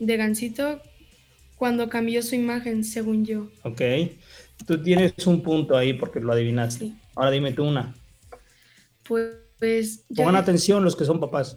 de 0.00 0.16
Gansito 0.16 0.82
cuando 1.56 1.88
cambió 1.88 2.24
su 2.24 2.34
imagen, 2.34 2.82
según 2.82 3.24
yo. 3.24 3.48
Ok. 3.62 3.80
Tú 4.66 4.82
tienes 4.82 5.14
un 5.26 5.42
punto 5.42 5.76
ahí 5.76 5.92
porque 5.92 6.18
lo 6.18 6.32
adivinaste. 6.32 6.92
Ahora 7.14 7.30
dime 7.30 7.52
tú 7.52 7.64
una. 7.64 7.94
Pues. 9.04 10.04
Pongan 10.16 10.34
atención 10.34 10.82
los 10.82 10.96
que 10.96 11.04
son 11.04 11.20
papás. 11.20 11.56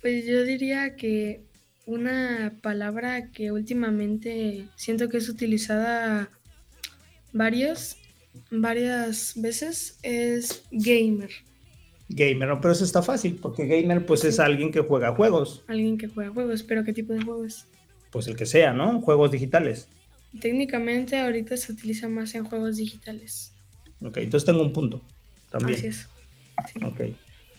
Pues 0.00 0.24
yo 0.26 0.44
diría 0.44 0.94
que 0.94 1.42
una 1.86 2.54
palabra 2.62 3.32
que 3.32 3.50
últimamente 3.50 4.68
siento 4.76 5.08
que 5.08 5.16
es 5.16 5.28
utilizada 5.28 6.30
varios, 7.34 7.98
varias 8.50 9.34
veces 9.36 9.98
es 10.02 10.64
gamer. 10.70 11.30
Gamer, 12.08 12.48
no, 12.48 12.60
pero 12.60 12.72
eso 12.72 12.84
está 12.84 13.02
fácil, 13.02 13.38
porque 13.40 13.66
gamer 13.66 14.06
pues 14.06 14.24
es 14.24 14.40
alguien 14.40 14.72
que 14.72 14.80
juega 14.80 15.14
juegos. 15.14 15.62
Alguien 15.66 15.98
que 15.98 16.08
juega 16.08 16.30
juegos, 16.30 16.62
pero 16.62 16.82
¿qué 16.84 16.94
tipo 16.94 17.12
de 17.12 17.22
juegos? 17.22 17.66
Pues 18.10 18.26
el 18.26 18.36
que 18.36 18.46
sea, 18.46 18.72
¿no? 18.72 19.02
Juegos 19.02 19.30
digitales. 19.30 19.88
Técnicamente 20.40 21.18
ahorita 21.18 21.56
se 21.58 21.72
utiliza 21.72 22.08
más 22.08 22.34
en 22.34 22.44
juegos 22.44 22.78
digitales. 22.78 23.52
Ok, 24.00 24.16
entonces 24.18 24.46
tengo 24.46 24.62
un 24.62 24.72
punto 24.72 25.02
también. 25.50 25.78
Así 25.78 25.88
es. 25.88 26.08
Ok. 26.82 27.00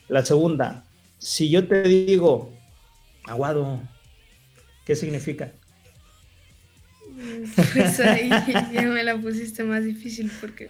La 0.08 0.26
segunda, 0.26 0.86
si 1.20 1.50
yo 1.50 1.68
te 1.68 1.84
digo, 1.84 2.52
aguado, 3.26 3.82
¿Qué 4.86 4.96
significa? 4.96 5.52
Pues 7.74 8.00
ahí 8.00 8.30
ya 8.74 8.82
me 8.84 9.04
la 9.04 9.20
pusiste 9.20 9.64
más 9.64 9.84
difícil 9.84 10.32
porque 10.42 10.70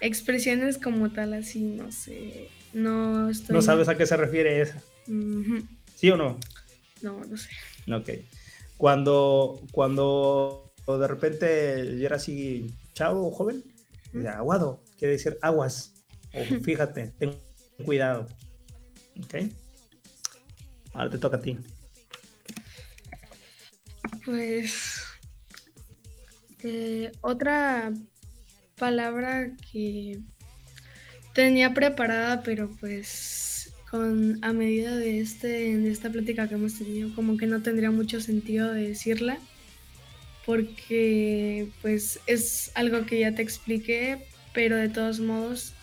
expresiones 0.00 0.78
como 0.78 1.10
tal 1.12 1.34
así, 1.34 1.60
no 1.60 1.92
sé, 1.92 2.48
no 2.72 3.30
estoy... 3.30 3.54
¿No 3.54 3.62
sabes 3.62 3.88
a 3.88 3.96
qué 3.96 4.06
se 4.06 4.16
refiere 4.16 4.60
esa? 4.60 4.82
¿Sí 5.94 6.10
o 6.10 6.16
no? 6.16 6.38
No, 7.02 7.24
no 7.24 7.36
sé. 7.36 7.50
Ok. 7.92 8.10
Cuando, 8.76 9.62
cuando 9.70 10.72
de 10.86 11.06
repente 11.06 11.98
yo 11.98 12.06
era 12.06 12.16
así 12.16 12.74
chavo 12.94 13.28
o 13.28 13.30
joven, 13.30 13.62
aguado, 14.28 14.82
quiere 14.98 15.12
decir 15.12 15.38
aguas, 15.40 15.94
o 16.34 16.60
fíjate, 16.62 17.12
ten 17.18 17.36
cuidado. 17.84 18.26
Ok. 19.22 19.34
Ahora 20.94 21.10
te 21.10 21.18
toca 21.18 21.36
a 21.36 21.40
ti. 21.40 21.58
Pues 24.24 25.01
eh, 26.64 27.12
otra 27.20 27.92
palabra 28.76 29.52
que 29.70 30.20
tenía 31.34 31.74
preparada, 31.74 32.42
pero 32.42 32.70
pues 32.80 33.72
con 33.90 34.38
a 34.42 34.52
medida 34.52 34.96
de 34.96 35.20
este 35.20 35.76
de 35.76 35.90
esta 35.90 36.10
plática 36.10 36.48
que 36.48 36.54
hemos 36.54 36.78
tenido, 36.78 37.14
como 37.14 37.36
que 37.36 37.46
no 37.46 37.62
tendría 37.62 37.90
mucho 37.90 38.20
sentido 38.20 38.72
de 38.72 38.88
decirla, 38.88 39.38
porque 40.46 41.68
pues 41.82 42.20
es 42.26 42.72
algo 42.74 43.06
que 43.06 43.20
ya 43.20 43.34
te 43.34 43.42
expliqué, 43.42 44.26
pero 44.52 44.76
de 44.76 44.88
todos 44.88 45.20
modos 45.20 45.74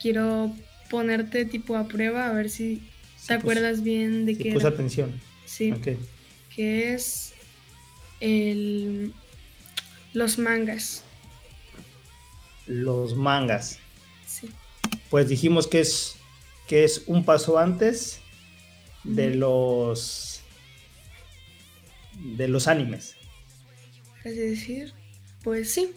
quiero 0.00 0.54
ponerte 0.90 1.44
tipo 1.44 1.76
a 1.76 1.88
prueba 1.88 2.28
a 2.28 2.32
ver 2.32 2.50
si 2.50 2.76
te 2.76 2.82
pues, 3.26 3.30
acuerdas 3.40 3.82
bien 3.82 4.26
de 4.26 4.36
qué. 4.36 4.52
Puse 4.52 4.66
atención. 4.66 5.12
Sí. 5.44 5.72
Que 6.54 6.94
es 6.94 7.32
el, 8.20 9.12
los 10.16 10.38
mangas. 10.38 11.02
Los 12.66 13.14
mangas. 13.14 13.78
Sí. 14.26 14.48
Pues 15.10 15.28
dijimos 15.28 15.66
que 15.66 15.80
es, 15.80 16.16
que 16.66 16.84
es 16.84 17.04
un 17.06 17.22
paso 17.22 17.58
antes 17.58 18.20
de 19.04 19.34
los 19.34 20.40
de 22.14 22.48
los 22.48 22.66
animes. 22.66 23.14
Es 24.24 24.36
decir, 24.36 24.94
pues 25.44 25.70
sí. 25.70 25.92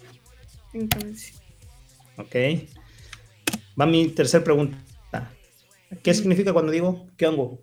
Entonces. 0.74 1.36
Ok. 2.18 2.36
Va 3.80 3.86
mi 3.86 4.10
tercera 4.10 4.44
pregunta. 4.44 4.78
¿Qué 6.04 6.14
significa 6.14 6.52
cuando 6.52 6.74
digo 6.74 7.08
qué 7.16 7.26
hongo? 7.26 7.62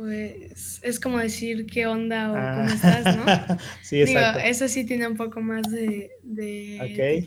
Pues 0.00 0.80
es 0.82 0.98
como 0.98 1.18
decir 1.18 1.66
qué 1.66 1.86
onda 1.86 2.32
o 2.32 2.34
ah. 2.34 2.54
cómo 2.56 2.70
estás, 2.70 3.16
¿no? 3.18 3.58
sí, 3.82 4.00
exacto. 4.00 4.40
eso 4.40 4.66
sí 4.66 4.86
tiene 4.86 5.06
un 5.06 5.14
poco 5.14 5.42
más 5.42 5.70
de, 5.70 6.10
de 6.22 7.26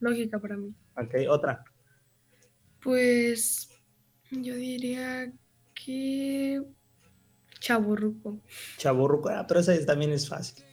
lógica 0.00 0.40
para 0.40 0.56
mí. 0.56 0.74
Ok, 0.96 1.14
otra. 1.28 1.64
Pues 2.80 3.68
yo 4.32 4.56
diría 4.56 5.32
que 5.72 6.62
chaburruco. 7.60 8.40
Chaburruco, 8.76 9.28
ah, 9.28 9.46
pero 9.46 9.60
esa 9.60 9.86
también 9.86 10.10
es 10.10 10.28
fácil. 10.28 10.64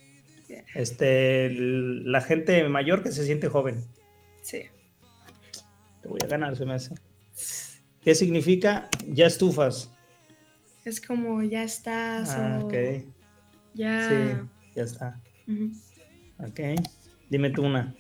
Este, 0.74 1.52
la 1.52 2.22
gente 2.22 2.68
mayor 2.68 3.04
que 3.04 3.12
se 3.12 3.26
siente 3.26 3.48
joven. 3.48 3.86
Sí. 4.42 4.64
Te 6.02 6.08
voy 6.08 6.20
a 6.24 6.28
ganar, 6.28 6.58
se 6.58 6.66
me 6.66 6.74
hace. 6.74 6.96
¿Qué 8.02 8.16
significa 8.16 8.90
ya 9.08 9.28
estufas? 9.28 9.92
Es 10.84 11.00
como 11.00 11.44
ya 11.44 11.64
estás 11.64 12.32
ah, 12.32 12.60
ok. 12.64 12.74
Ya. 13.74 14.10
Sí, 14.10 14.16
ya 14.76 14.84
está. 14.84 15.20
Ok. 16.40 16.60
Dime 17.30 17.50
tú 17.52 17.64
una. 17.64 17.96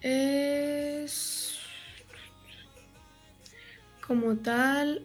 Es 0.00 1.58
como 4.06 4.36
tal, 4.36 5.02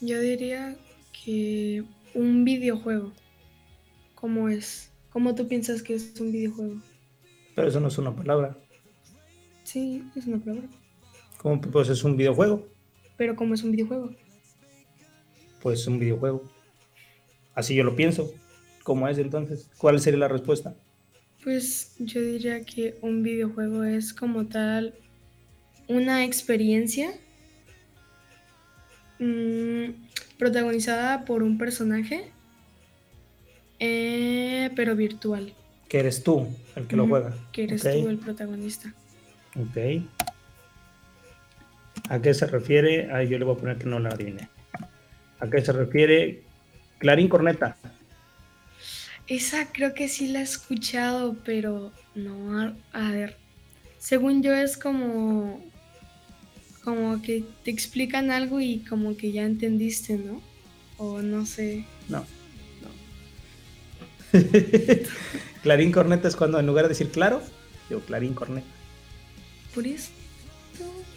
yo 0.00 0.20
diría 0.20 0.76
que 1.12 1.84
un 2.14 2.44
videojuego. 2.44 3.12
¿Cómo 4.14 4.48
es? 4.48 4.90
¿Cómo 5.10 5.34
tú 5.34 5.48
piensas 5.48 5.82
que 5.82 5.94
es 5.94 6.20
un 6.20 6.32
videojuego? 6.32 6.80
Pero 7.54 7.68
eso 7.68 7.80
no 7.80 7.88
es 7.88 7.98
una 7.98 8.14
palabra. 8.14 8.56
Sí, 9.64 10.04
es 10.14 10.26
una 10.26 10.38
palabra. 10.38 10.68
¿Cómo 11.42 11.60
pues 11.60 11.88
es 11.88 12.04
un 12.04 12.16
videojuego? 12.16 12.68
Pero 13.16 13.34
¿cómo 13.34 13.54
es 13.54 13.64
un 13.64 13.72
videojuego? 13.72 14.14
Pues 15.60 15.80
es 15.80 15.86
un 15.88 15.98
videojuego. 15.98 16.44
Así 17.54 17.74
yo 17.74 17.82
lo 17.82 17.96
pienso. 17.96 18.32
¿Cómo 18.84 19.08
es 19.08 19.18
entonces? 19.18 19.68
¿Cuál 19.76 20.00
sería 20.00 20.20
la 20.20 20.28
respuesta? 20.28 20.76
Pues 21.42 21.96
yo 21.98 22.20
diría 22.20 22.64
que 22.64 22.96
un 23.02 23.24
videojuego 23.24 23.82
es 23.82 24.14
como 24.14 24.46
tal 24.46 24.94
una 25.88 26.24
experiencia 26.24 27.12
mmm, 29.18 29.90
protagonizada 30.38 31.24
por 31.24 31.42
un 31.42 31.58
personaje, 31.58 32.30
eh, 33.80 34.70
pero 34.76 34.94
virtual. 34.94 35.52
Que 35.88 35.98
eres 35.98 36.22
tú 36.22 36.46
el 36.76 36.86
que 36.86 36.94
lo 36.94 37.08
juega. 37.08 37.34
Que 37.50 37.64
eres 37.64 37.82
tú 37.82 38.08
el 38.08 38.18
protagonista. 38.18 38.94
Ok. 39.56 40.04
¿A 42.08 42.20
qué 42.20 42.34
se 42.34 42.46
refiere? 42.46 43.10
Ay, 43.12 43.28
yo 43.28 43.38
le 43.38 43.44
voy 43.44 43.56
a 43.56 43.58
poner 43.58 43.78
que 43.78 43.86
no 43.86 43.98
la 43.98 44.10
adivine. 44.10 44.48
¿A 45.40 45.48
qué 45.48 45.60
se 45.60 45.72
refiere 45.72 46.42
Clarín 46.98 47.28
Corneta? 47.28 47.76
Esa 49.26 49.72
creo 49.72 49.94
que 49.94 50.08
sí 50.08 50.28
la 50.28 50.40
he 50.40 50.42
escuchado, 50.42 51.36
pero 51.44 51.92
no, 52.14 52.74
a 52.92 53.10
ver. 53.10 53.36
Según 53.98 54.42
yo 54.42 54.52
es 54.52 54.76
como 54.76 55.64
como 56.84 57.22
que 57.22 57.44
te 57.64 57.70
explican 57.70 58.30
algo 58.32 58.60
y 58.60 58.80
como 58.80 59.16
que 59.16 59.30
ya 59.30 59.44
entendiste, 59.44 60.16
¿no? 60.16 60.42
O 60.98 61.22
no 61.22 61.46
sé. 61.46 61.84
No. 62.08 62.26
no. 64.32 64.40
clarín 65.62 65.92
corneta 65.92 66.26
es 66.26 66.36
cuando 66.36 66.58
en 66.58 66.66
lugar 66.66 66.86
de 66.86 66.90
decir 66.90 67.10
claro, 67.10 67.40
digo 67.88 68.00
clarín 68.00 68.34
corneta. 68.34 68.66
¿Por 69.74 69.86
eso? 69.86 70.10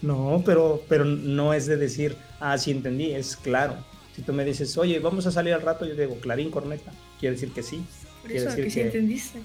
No, 0.05 0.43
pero, 0.45 0.83
pero 0.87 1.03
no 1.03 1.55
es 1.55 1.65
de 1.65 1.77
decir, 1.77 2.15
ah, 2.39 2.59
sí 2.59 2.69
entendí, 2.69 3.11
es 3.11 3.35
claro. 3.35 3.75
Si 4.15 4.21
tú 4.21 4.33
me 4.33 4.45
dices, 4.45 4.77
oye, 4.77 4.99
vamos 4.99 5.25
a 5.25 5.31
salir 5.31 5.51
al 5.51 5.63
rato, 5.63 5.83
yo 5.83 5.95
digo 5.95 6.19
clarín 6.19 6.51
corneta. 6.51 6.91
Quiere 7.19 7.33
decir 7.33 7.51
que 7.51 7.63
sí. 7.63 7.83
Por 8.21 8.31
eso, 8.31 8.45
decir 8.45 8.65
que, 8.65 8.69
sí 8.69 8.79
entendiste. 8.81 9.39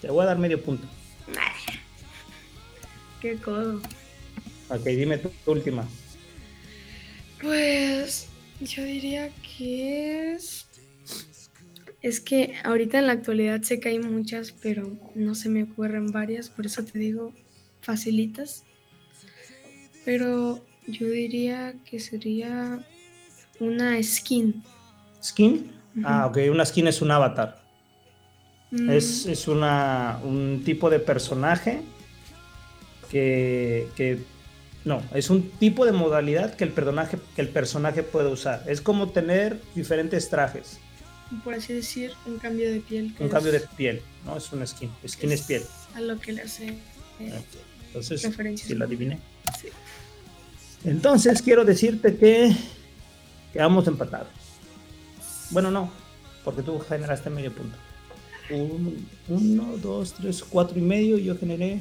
Te 0.00 0.08
voy 0.08 0.22
a 0.22 0.26
dar 0.26 0.38
medio 0.38 0.62
punto. 0.62 0.86
Qué 3.20 3.34
codo. 3.38 3.80
Ok, 4.68 4.84
dime 4.84 5.18
tu, 5.18 5.32
última. 5.46 5.84
Pues 7.42 8.28
yo 8.60 8.84
diría 8.84 9.30
que 9.58 10.34
es... 10.34 10.66
Es 12.02 12.20
que 12.20 12.54
ahorita 12.62 13.00
en 13.00 13.08
la 13.08 13.14
actualidad 13.14 13.62
sé 13.62 13.80
que 13.80 13.88
hay 13.88 13.98
muchas, 13.98 14.52
pero 14.52 14.96
no 15.16 15.34
se 15.34 15.48
me 15.48 15.64
ocurren 15.64 16.12
varias, 16.12 16.50
por 16.50 16.66
eso 16.66 16.84
te 16.84 17.00
digo 17.00 17.34
facilitas. 17.80 18.62
Pero 20.06 20.64
yo 20.86 21.08
diría 21.08 21.74
que 21.84 22.00
sería 22.00 22.78
una 23.60 24.02
skin. 24.02 24.62
¿Skin? 25.22 25.72
Ah, 26.04 26.26
ok, 26.26 26.38
una 26.50 26.64
skin 26.64 26.86
es 26.86 27.02
un 27.02 27.10
avatar. 27.10 27.60
Mm. 28.70 28.90
Es, 28.90 29.26
es 29.26 29.48
una, 29.48 30.20
un 30.22 30.62
tipo 30.64 30.88
de 30.90 31.00
personaje 31.00 31.82
que, 33.10 33.88
que 33.96 34.20
no, 34.84 35.02
es 35.12 35.28
un 35.28 35.50
tipo 35.50 35.84
de 35.84 35.90
modalidad 35.90 36.54
que 36.54 36.62
el 36.62 36.70
personaje, 36.70 37.18
que 37.34 37.42
el 37.42 37.48
personaje 37.48 38.04
puede 38.04 38.28
usar. 38.28 38.62
Es 38.68 38.80
como 38.80 39.10
tener 39.10 39.60
diferentes 39.74 40.30
trajes. 40.30 40.78
Por 41.42 41.54
así 41.54 41.72
decir, 41.72 42.12
un 42.26 42.38
cambio 42.38 42.70
de 42.70 42.78
piel. 42.78 43.12
Un 43.18 43.28
cambio 43.28 43.50
de 43.50 43.60
piel, 43.76 44.00
¿no? 44.24 44.36
Es 44.36 44.52
un 44.52 44.64
skin. 44.64 44.88
Skin 45.04 45.32
es, 45.32 45.42
piel. 45.42 45.64
A 45.96 46.00
lo 46.00 46.20
que 46.20 46.32
le 46.32 46.42
hace. 46.42 46.68
Eh, 47.18 47.42
Entonces, 47.88 48.30
si 48.54 48.74
lo 48.76 48.84
adiviné. 48.84 49.18
Sí. 49.60 49.68
Entonces, 50.84 51.42
quiero 51.42 51.64
decirte 51.64 52.16
que 52.16 52.54
quedamos 53.52 53.86
empatados. 53.88 54.28
Bueno, 55.50 55.70
no, 55.70 55.90
porque 56.44 56.62
tú 56.62 56.78
generaste 56.78 57.30
medio 57.30 57.52
punto. 57.52 57.76
uno, 59.28 59.76
dos, 59.78 60.14
tres, 60.14 60.42
cuatro 60.42 60.78
y 60.78 60.82
medio. 60.82 61.18
Yo 61.18 61.36
generé. 61.36 61.80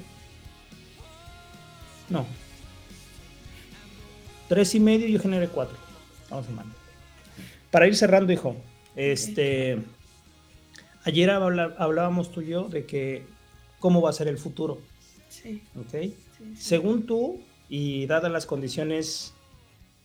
No, 2.10 2.26
Tres 4.48 4.76
y 4.76 4.80
medio, 4.80 5.08
yo 5.08 5.20
generé 5.20 5.48
cuatro. 5.48 5.76
Vamos 6.30 6.46
a 6.48 6.66
Para 7.72 7.88
ir 7.88 7.96
cerrando, 7.96 8.32
hijo, 8.32 8.56
este, 8.96 9.80
ayer 11.04 11.30
hablábamos 11.32 12.32
tú 12.32 12.42
y 12.42 12.48
yo 12.50 12.70
de 12.70 12.86
que 12.86 13.26
cómo 13.80 14.02
va 14.02 14.12
a 14.12 14.14
ser 14.14 14.28
el 14.28 14.38
futuro. 14.38 14.80
Sí. 15.30 15.64
¿Ok? 15.76 16.14
Según 16.56 17.08
tú, 17.08 17.42
y 17.70 18.06
dadas 18.06 18.32
las 18.32 18.46
condiciones 18.46 19.34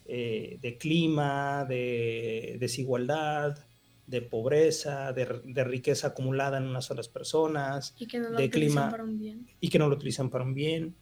eh, 0.06 0.58
de 0.60 0.78
clima, 0.78 1.64
de 1.68 2.56
desigualdad, 2.58 3.58
de 4.06 4.22
pobreza, 4.22 5.12
de, 5.12 5.64
riqueza 5.64 6.08
acumulada 6.08 6.58
en 6.58 6.64
unas 6.64 6.86
solas 6.86 7.08
personas, 7.08 7.94
y 7.98 8.06
que 8.06 8.18
no 8.18 8.30
lo 8.30 8.38
de 8.38 8.50
clima, 8.50 8.90
para 8.90 9.04
un 9.04 9.18
bien. 9.18 9.48
y 9.60 9.68
que 9.68 9.78
no 9.78 9.88
lo 9.88 9.94
utilizan 9.94 10.28
para 10.30 10.44
un 10.44 10.54
bien. 10.54 10.96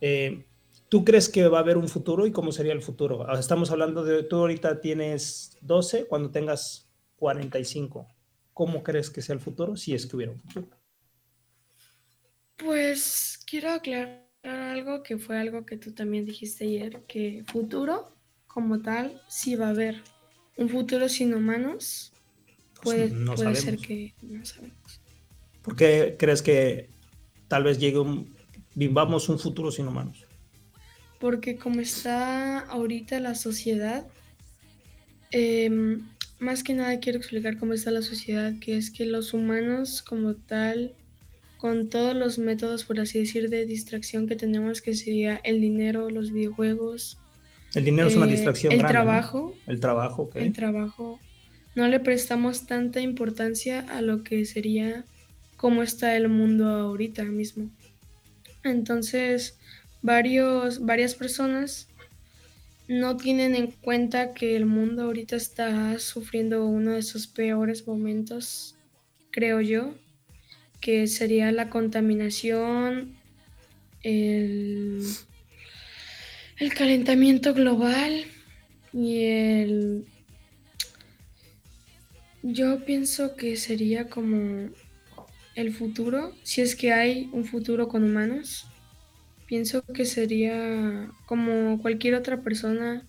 Eh, 0.00 0.46
¿Tú 0.88 1.04
crees 1.04 1.28
que 1.28 1.46
va 1.48 1.58
a 1.58 1.60
haber 1.60 1.76
un 1.76 1.88
futuro 1.88 2.26
y 2.26 2.32
cómo 2.32 2.52
sería 2.52 2.72
el 2.72 2.82
futuro? 2.82 3.26
Ah, 3.28 3.38
estamos 3.38 3.70
hablando 3.70 4.02
de, 4.02 4.22
tú 4.22 4.36
ahorita 4.36 4.80
tienes 4.80 5.58
12, 5.60 6.06
cuando 6.06 6.30
tengas 6.30 6.90
45. 7.16 8.08
¿Cómo 8.54 8.82
crees 8.82 9.10
que 9.10 9.22
sea 9.22 9.34
el 9.34 9.40
futuro 9.40 9.76
si 9.76 9.94
es 9.94 10.06
que 10.06 10.16
hubiera 10.16 10.32
un 10.32 10.40
futuro? 10.40 10.78
Pues 12.56 13.38
quiero 13.46 13.70
aclarar 13.72 14.31
algo 14.42 15.02
que 15.02 15.18
fue 15.18 15.38
algo 15.38 15.64
que 15.64 15.76
tú 15.76 15.92
también 15.92 16.24
dijiste 16.24 16.64
ayer, 16.64 17.02
que 17.06 17.44
futuro 17.46 18.14
como 18.46 18.80
tal 18.80 19.20
sí 19.28 19.56
va 19.56 19.66
a 19.66 19.70
haber. 19.70 20.02
Un 20.56 20.68
futuro 20.68 21.08
sin 21.08 21.34
humanos 21.34 22.12
puede, 22.82 23.08
puede 23.08 23.54
ser 23.54 23.78
que 23.78 24.14
no 24.22 24.44
sabemos. 24.44 25.00
¿Por 25.62 25.76
qué 25.76 26.16
crees 26.18 26.42
que 26.42 26.90
tal 27.48 27.64
vez 27.64 27.78
llegue 27.78 27.98
un, 27.98 28.34
vivamos 28.74 29.28
un 29.28 29.38
futuro 29.38 29.70
sin 29.70 29.86
humanos? 29.88 30.26
porque 31.22 31.56
como 31.56 31.80
está 31.80 32.58
ahorita 32.58 33.20
la 33.20 33.36
sociedad, 33.36 34.04
em, 35.30 36.02
más 36.40 36.64
que 36.64 36.74
nada 36.74 36.98
quiero 36.98 37.16
explicar 37.16 37.58
cómo 37.58 37.74
está 37.74 37.92
la 37.92 38.02
sociedad, 38.02 38.54
que 38.58 38.76
es 38.76 38.90
que 38.90 39.06
los 39.06 39.32
humanos 39.32 40.02
como 40.02 40.34
tal, 40.34 40.96
con 41.62 41.88
todos 41.88 42.16
los 42.16 42.40
métodos, 42.40 42.82
por 42.82 42.98
así 42.98 43.20
decir, 43.20 43.48
de 43.48 43.66
distracción 43.66 44.26
que 44.26 44.34
tenemos, 44.34 44.82
que 44.82 44.96
sería 44.96 45.40
el 45.44 45.60
dinero, 45.60 46.10
los 46.10 46.32
videojuegos. 46.32 47.18
El 47.72 47.84
dinero 47.84 48.08
es 48.08 48.16
una 48.16 48.26
eh, 48.26 48.32
distracción. 48.32 48.72
El 48.72 48.80
trabajo. 48.80 49.54
El 49.68 49.78
trabajo, 49.78 50.22
ok. 50.22 50.34
El 50.34 50.52
trabajo. 50.52 51.20
No 51.76 51.86
le 51.86 52.00
prestamos 52.00 52.66
tanta 52.66 53.00
importancia 53.00 53.86
a 53.88 54.02
lo 54.02 54.24
que 54.24 54.44
sería 54.44 55.04
cómo 55.56 55.84
está 55.84 56.16
el 56.16 56.28
mundo 56.28 56.66
ahorita 56.66 57.22
mismo. 57.22 57.70
Entonces, 58.64 59.56
varios, 60.02 60.84
varias 60.84 61.14
personas 61.14 61.86
no 62.88 63.16
tienen 63.16 63.54
en 63.54 63.68
cuenta 63.70 64.34
que 64.34 64.56
el 64.56 64.66
mundo 64.66 65.04
ahorita 65.04 65.36
está 65.36 65.96
sufriendo 66.00 66.66
uno 66.66 66.90
de 66.90 67.02
sus 67.02 67.28
peores 67.28 67.86
momentos, 67.86 68.74
creo 69.30 69.60
yo, 69.60 69.94
que 70.82 71.06
sería 71.06 71.52
la 71.52 71.70
contaminación, 71.70 73.14
el, 74.02 75.00
el 76.58 76.74
calentamiento 76.74 77.54
global 77.54 78.24
y 78.92 79.22
el... 79.24 80.04
Yo 82.42 82.84
pienso 82.84 83.36
que 83.36 83.56
sería 83.56 84.08
como 84.08 84.70
el 85.54 85.72
futuro, 85.72 86.34
si 86.42 86.60
es 86.60 86.74
que 86.74 86.92
hay 86.92 87.30
un 87.32 87.44
futuro 87.44 87.86
con 87.86 88.02
humanos. 88.02 88.66
Pienso 89.46 89.84
que 89.84 90.04
sería 90.04 91.08
como 91.26 91.80
cualquier 91.80 92.16
otra 92.16 92.42
persona 92.42 93.06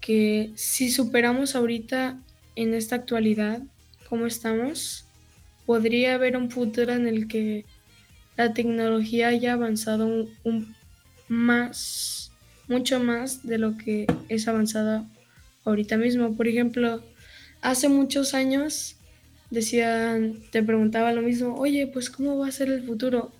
que 0.00 0.50
si 0.56 0.90
superamos 0.90 1.54
ahorita 1.54 2.20
en 2.56 2.74
esta 2.74 2.96
actualidad 2.96 3.62
como 4.08 4.26
estamos, 4.26 5.06
podría 5.66 6.14
haber 6.14 6.36
un 6.36 6.50
futuro 6.50 6.92
en 6.92 7.06
el 7.06 7.28
que 7.28 7.64
la 8.36 8.54
tecnología 8.54 9.28
haya 9.28 9.52
avanzado 9.52 10.28
un, 10.44 10.74
más, 11.28 12.32
mucho 12.68 13.00
más 13.00 13.46
de 13.46 13.58
lo 13.58 13.76
que 13.76 14.06
es 14.28 14.48
avanzada 14.48 15.04
ahorita 15.64 15.96
mismo. 15.96 16.34
Por 16.36 16.48
ejemplo, 16.48 17.02
hace 17.60 17.88
muchos 17.88 18.34
años 18.34 18.96
decían, 19.50 20.38
te 20.50 20.62
preguntaba 20.62 21.12
lo 21.12 21.22
mismo, 21.22 21.54
oye, 21.56 21.86
pues 21.86 22.10
¿cómo 22.10 22.38
va 22.38 22.48
a 22.48 22.52
ser 22.52 22.68
el 22.68 22.84
futuro? 22.84 23.30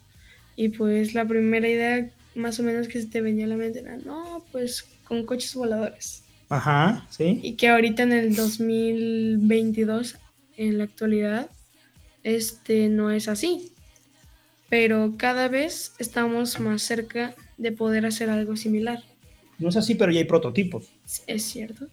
Y 0.56 0.68
pues 0.68 1.14
la 1.14 1.24
primera 1.24 1.68
idea 1.68 2.10
más 2.34 2.60
o 2.60 2.62
menos 2.62 2.88
que 2.88 3.00
se 3.00 3.06
te 3.08 3.20
venía 3.20 3.46
a 3.46 3.48
la 3.48 3.56
mente 3.56 3.80
era, 3.80 3.96
no, 3.96 4.44
pues 4.52 4.84
con 5.04 5.24
coches 5.24 5.54
voladores. 5.54 6.22
Ajá, 6.48 7.06
sí. 7.10 7.40
Y 7.42 7.54
que 7.54 7.68
ahorita 7.68 8.02
en 8.02 8.12
el 8.12 8.36
2022, 8.36 10.16
en 10.58 10.78
la 10.78 10.84
actualidad, 10.84 11.48
este 12.22 12.88
no 12.88 13.10
es 13.10 13.28
así. 13.28 13.72
Pero 14.68 15.14
cada 15.18 15.48
vez 15.48 15.94
estamos 15.98 16.58
más 16.60 16.82
cerca 16.82 17.34
de 17.58 17.72
poder 17.72 18.06
hacer 18.06 18.30
algo 18.30 18.56
similar. 18.56 19.02
No 19.58 19.68
es 19.68 19.76
así, 19.76 19.94
pero 19.94 20.10
ya 20.12 20.18
hay 20.20 20.24
prototipos. 20.24 20.90
Es 21.26 21.42
cierto. 21.44 21.88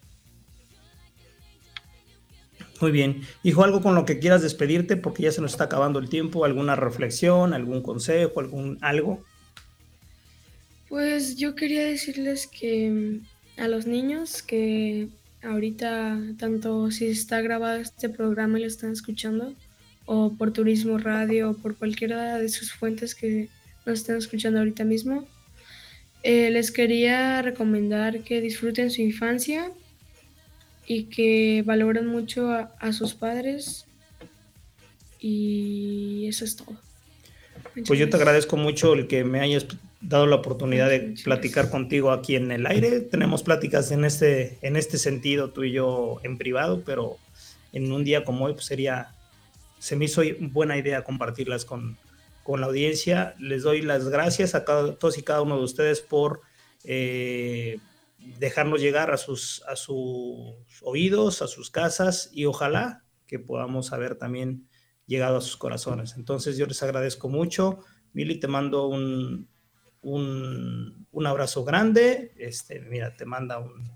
Muy 2.81 2.91
bien. 2.91 3.21
Hijo, 3.43 3.63
algo 3.63 3.81
con 3.81 3.95
lo 3.95 4.05
que 4.05 4.19
quieras 4.19 4.41
despedirte 4.41 4.95
porque 4.95 5.23
ya 5.23 5.31
se 5.31 5.41
nos 5.41 5.51
está 5.51 5.65
acabando 5.65 5.99
el 5.99 6.09
tiempo, 6.09 6.45
alguna 6.45 6.75
reflexión, 6.75 7.53
algún 7.53 7.81
consejo, 7.81 8.39
algún 8.39 8.77
algo. 8.81 9.23
Pues 10.87 11.35
yo 11.35 11.55
quería 11.55 11.83
decirles 11.83 12.47
que 12.47 13.19
a 13.57 13.67
los 13.67 13.85
niños 13.85 14.41
que 14.41 15.09
ahorita, 15.43 16.19
tanto 16.37 16.89
si 16.91 17.07
está 17.07 17.41
grabado 17.41 17.79
este 17.79 18.09
programa 18.09 18.57
y 18.57 18.61
lo 18.61 18.67
están 18.67 18.93
escuchando, 18.93 19.53
o 20.11 20.33
por 20.35 20.51
Turismo 20.51 20.97
Radio, 20.97 21.51
o 21.51 21.53
por 21.53 21.75
cualquiera 21.75 22.39
de 22.39 22.49
sus 22.49 22.73
fuentes 22.73 23.13
que 23.13 23.47
nos 23.85 23.99
estén 23.99 24.17
escuchando 24.17 24.57
ahorita 24.57 24.83
mismo, 24.83 25.27
eh, 26.23 26.49
les 26.49 26.71
quería 26.71 27.43
recomendar 27.43 28.21
que 28.21 28.41
disfruten 28.41 28.89
su 28.89 29.03
infancia 29.03 29.71
y 30.87 31.03
que 31.03 31.61
valoren 31.63 32.07
mucho 32.07 32.51
a, 32.51 32.91
sus 32.91 33.13
padres. 33.13 33.85
Y 35.19 36.25
eso 36.27 36.43
es 36.43 36.55
todo. 36.55 36.75
pues 37.85 37.99
yo 37.99 38.09
te 38.09 38.15
agradezco 38.17 38.57
mucho 38.57 38.93
el 38.95 39.05
que 39.05 39.23
me 39.23 39.41
hayas 39.41 39.67
dado 40.01 40.25
la 40.25 40.37
oportunidad 40.37 40.89
de 40.89 41.13
platicar 41.23 41.69
contigo 41.69 42.09
aquí 42.11 42.35
en 42.35 42.51
el 42.51 42.65
aire. 42.65 43.01
Tenemos 43.01 43.43
pláticas 43.43 43.91
en 43.91 44.03
este, 44.05 44.57
en 44.63 44.75
este 44.75 44.97
sentido, 44.97 45.51
tú 45.51 45.63
y 45.65 45.71
yo 45.71 46.19
en 46.23 46.39
privado, 46.39 46.81
pero 46.83 47.17
en 47.73 47.91
un 47.91 48.03
día 48.03 48.25
como 48.25 48.45
hoy 48.45 48.53
pues 48.53 48.65
sería, 48.65 49.13
se 49.79 49.95
me 49.95 50.05
hizo 50.05 50.21
buena 50.39 50.77
idea 50.77 51.03
compartirlas 51.03 51.65
con, 51.65 51.97
con 52.43 52.61
la 52.61 52.67
audiencia. 52.67 53.35
Les 53.39 53.63
doy 53.63 53.81
las 53.81 54.09
gracias 54.09 54.55
a 54.55 54.65
todos 54.65 55.17
y 55.17 55.23
cada 55.23 55.41
uno 55.41 55.57
de 55.57 55.63
ustedes 55.63 56.01
por 56.01 56.41
eh, 56.83 57.79
dejarnos 58.37 58.81
llegar 58.81 59.11
a 59.11 59.17
sus, 59.17 59.63
a 59.67 59.75
sus 59.75 60.55
oídos, 60.81 61.41
a 61.41 61.47
sus 61.47 61.69
casas 61.71 62.29
y 62.31 62.45
ojalá 62.45 63.03
que 63.25 63.39
podamos 63.39 63.93
haber 63.93 64.15
también 64.15 64.67
llegado 65.05 65.37
a 65.37 65.41
sus 65.41 65.57
corazones. 65.57 66.15
Entonces 66.17 66.57
yo 66.57 66.65
les 66.65 66.81
agradezco 66.83 67.29
mucho. 67.29 67.79
Mili, 68.13 68.39
te 68.39 68.47
mando 68.47 68.87
un, 68.87 69.47
un, 70.01 71.27
abrazo 71.27 71.63
grande. 71.63 72.33
Este, 72.37 72.79
mira, 72.81 73.15
te 73.15 73.25
manda 73.25 73.59
un, 73.59 73.91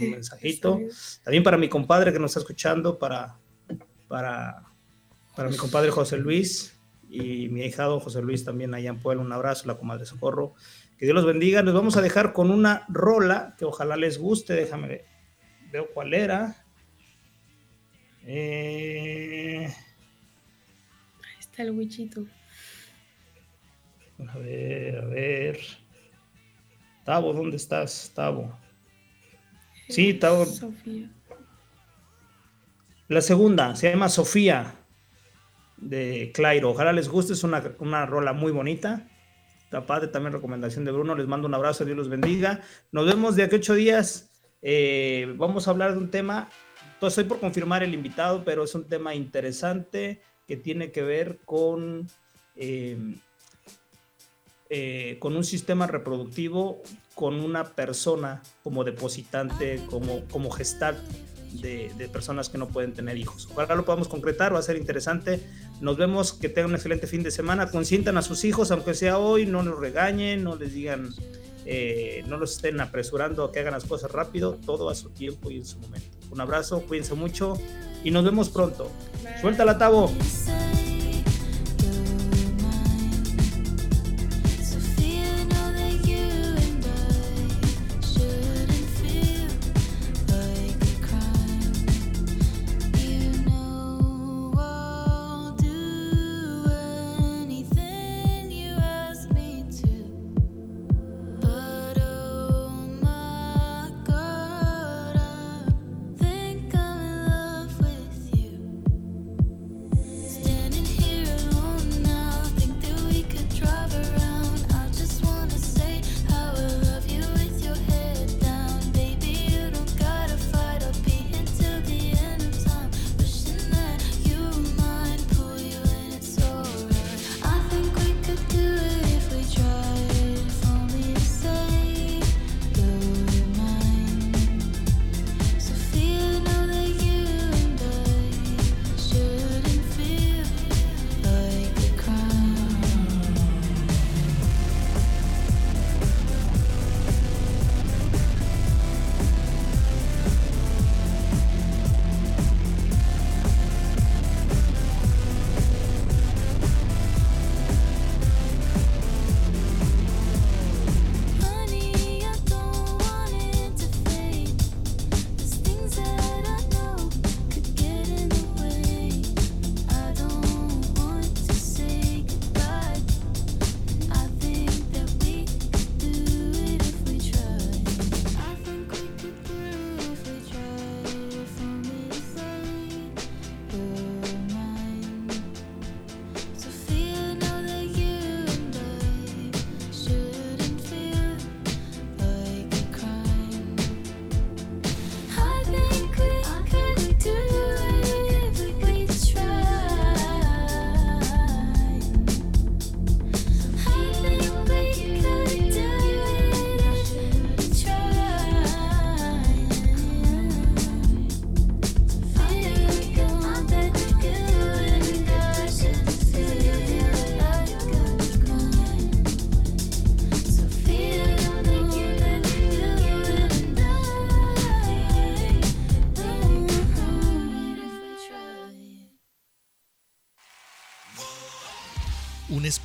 mensajito. 0.00 0.80
También 1.22 1.42
para 1.42 1.58
mi 1.58 1.68
compadre 1.68 2.12
que 2.12 2.18
nos 2.18 2.30
está 2.32 2.40
escuchando, 2.40 2.98
para, 2.98 3.38
para, 4.08 4.71
para 5.34 5.48
mi 5.48 5.56
compadre 5.56 5.90
José 5.90 6.18
Luis 6.18 6.78
y 7.08 7.48
mi 7.48 7.62
hijado 7.62 8.00
José 8.00 8.22
Luis 8.22 8.44
también 8.44 8.74
allá 8.74 8.90
en 8.90 8.98
Puebla. 8.98 9.22
Un 9.22 9.32
abrazo, 9.32 9.66
la 9.66 9.76
comadre 9.76 10.06
Socorro. 10.06 10.54
Que 10.98 11.06
Dios 11.06 11.14
los 11.14 11.26
bendiga. 11.26 11.62
Nos 11.62 11.74
vamos 11.74 11.96
a 11.96 12.02
dejar 12.02 12.32
con 12.32 12.50
una 12.50 12.84
rola 12.88 13.54
que 13.58 13.64
ojalá 13.64 13.96
les 13.96 14.18
guste. 14.18 14.54
Déjame 14.54 14.88
ver. 14.88 15.04
Veo 15.70 15.88
cuál 15.92 16.14
era. 16.14 16.64
Eh, 18.24 19.66
Ahí 19.66 21.36
está 21.38 21.62
el 21.62 21.72
huichito. 21.72 22.24
A 24.28 24.38
ver, 24.38 24.98
a 24.98 25.04
ver. 25.06 25.58
Tavo, 27.04 27.32
¿dónde 27.32 27.56
estás, 27.56 28.12
Tavo? 28.14 28.56
Sí, 29.88 30.14
Tavo. 30.14 30.46
Sofía. 30.46 31.10
La 33.08 33.20
segunda 33.20 33.74
se 33.74 33.90
llama 33.90 34.08
Sofía 34.08 34.81
de 35.82 36.30
Clairo. 36.32 36.70
Ojalá 36.70 36.92
les 36.92 37.08
guste, 37.08 37.32
es 37.32 37.44
una, 37.44 37.62
una 37.78 38.06
rola 38.06 38.32
muy 38.32 38.52
bonita. 38.52 39.08
Tapate 39.70 40.08
también 40.08 40.32
recomendación 40.32 40.84
de 40.84 40.92
Bruno. 40.92 41.14
Les 41.14 41.26
mando 41.26 41.48
un 41.48 41.54
abrazo, 41.54 41.84
Dios 41.84 41.96
los 41.96 42.08
bendiga. 42.08 42.60
Nos 42.90 43.06
vemos 43.06 43.36
de 43.36 43.44
aquí 43.44 43.56
ocho 43.56 43.74
días. 43.74 44.30
Eh, 44.62 45.34
vamos 45.36 45.66
a 45.66 45.70
hablar 45.72 45.92
de 45.92 45.98
un 45.98 46.10
tema. 46.10 46.48
Estoy 47.00 47.24
por 47.24 47.40
confirmar 47.40 47.82
el 47.82 47.94
invitado, 47.94 48.44
pero 48.44 48.62
es 48.62 48.74
un 48.74 48.84
tema 48.84 49.14
interesante 49.14 50.22
que 50.46 50.56
tiene 50.56 50.92
que 50.92 51.02
ver 51.02 51.40
con 51.44 52.06
eh, 52.54 52.96
eh, 54.74 55.18
con 55.18 55.36
un 55.36 55.44
sistema 55.44 55.86
reproductivo, 55.86 56.80
con 57.14 57.40
una 57.40 57.74
persona 57.74 58.42
como 58.62 58.84
depositante, 58.84 59.82
como, 59.90 60.24
como 60.30 60.50
gestal 60.50 60.96
de, 61.60 62.08
personas 62.12 62.48
que 62.48 62.58
no 62.58 62.68
pueden 62.68 62.92
tener 62.92 63.16
hijos. 63.16 63.48
Ojalá 63.52 63.74
lo 63.74 63.84
podamos 63.84 64.08
concretar, 64.08 64.54
va 64.54 64.58
a 64.58 64.62
ser 64.62 64.76
interesante. 64.76 65.40
Nos 65.80 65.96
vemos, 65.96 66.32
que 66.32 66.48
tengan 66.48 66.70
un 66.70 66.76
excelente 66.76 67.06
fin 67.06 67.22
de 67.22 67.30
semana. 67.30 67.70
Consientan 67.70 68.16
a 68.16 68.22
sus 68.22 68.44
hijos, 68.44 68.70
aunque 68.70 68.94
sea 68.94 69.18
hoy, 69.18 69.46
no 69.46 69.62
los 69.62 69.78
regañen, 69.78 70.44
no 70.44 70.56
les 70.56 70.74
digan, 70.74 71.10
eh, 71.64 72.24
no 72.26 72.36
los 72.36 72.56
estén 72.56 72.80
apresurando 72.80 73.44
a 73.44 73.52
que 73.52 73.60
hagan 73.60 73.72
las 73.72 73.84
cosas 73.84 74.10
rápido, 74.10 74.58
todo 74.64 74.90
a 74.90 74.94
su 74.94 75.10
tiempo 75.10 75.50
y 75.50 75.56
en 75.56 75.66
su 75.66 75.78
momento. 75.78 76.06
Un 76.30 76.40
abrazo, 76.40 76.82
cuídense 76.82 77.14
mucho 77.14 77.58
y 78.04 78.10
nos 78.10 78.24
vemos 78.24 78.48
pronto. 78.48 78.90
Suelta 79.40 79.64
la 79.64 79.78
tabo. 79.78 80.10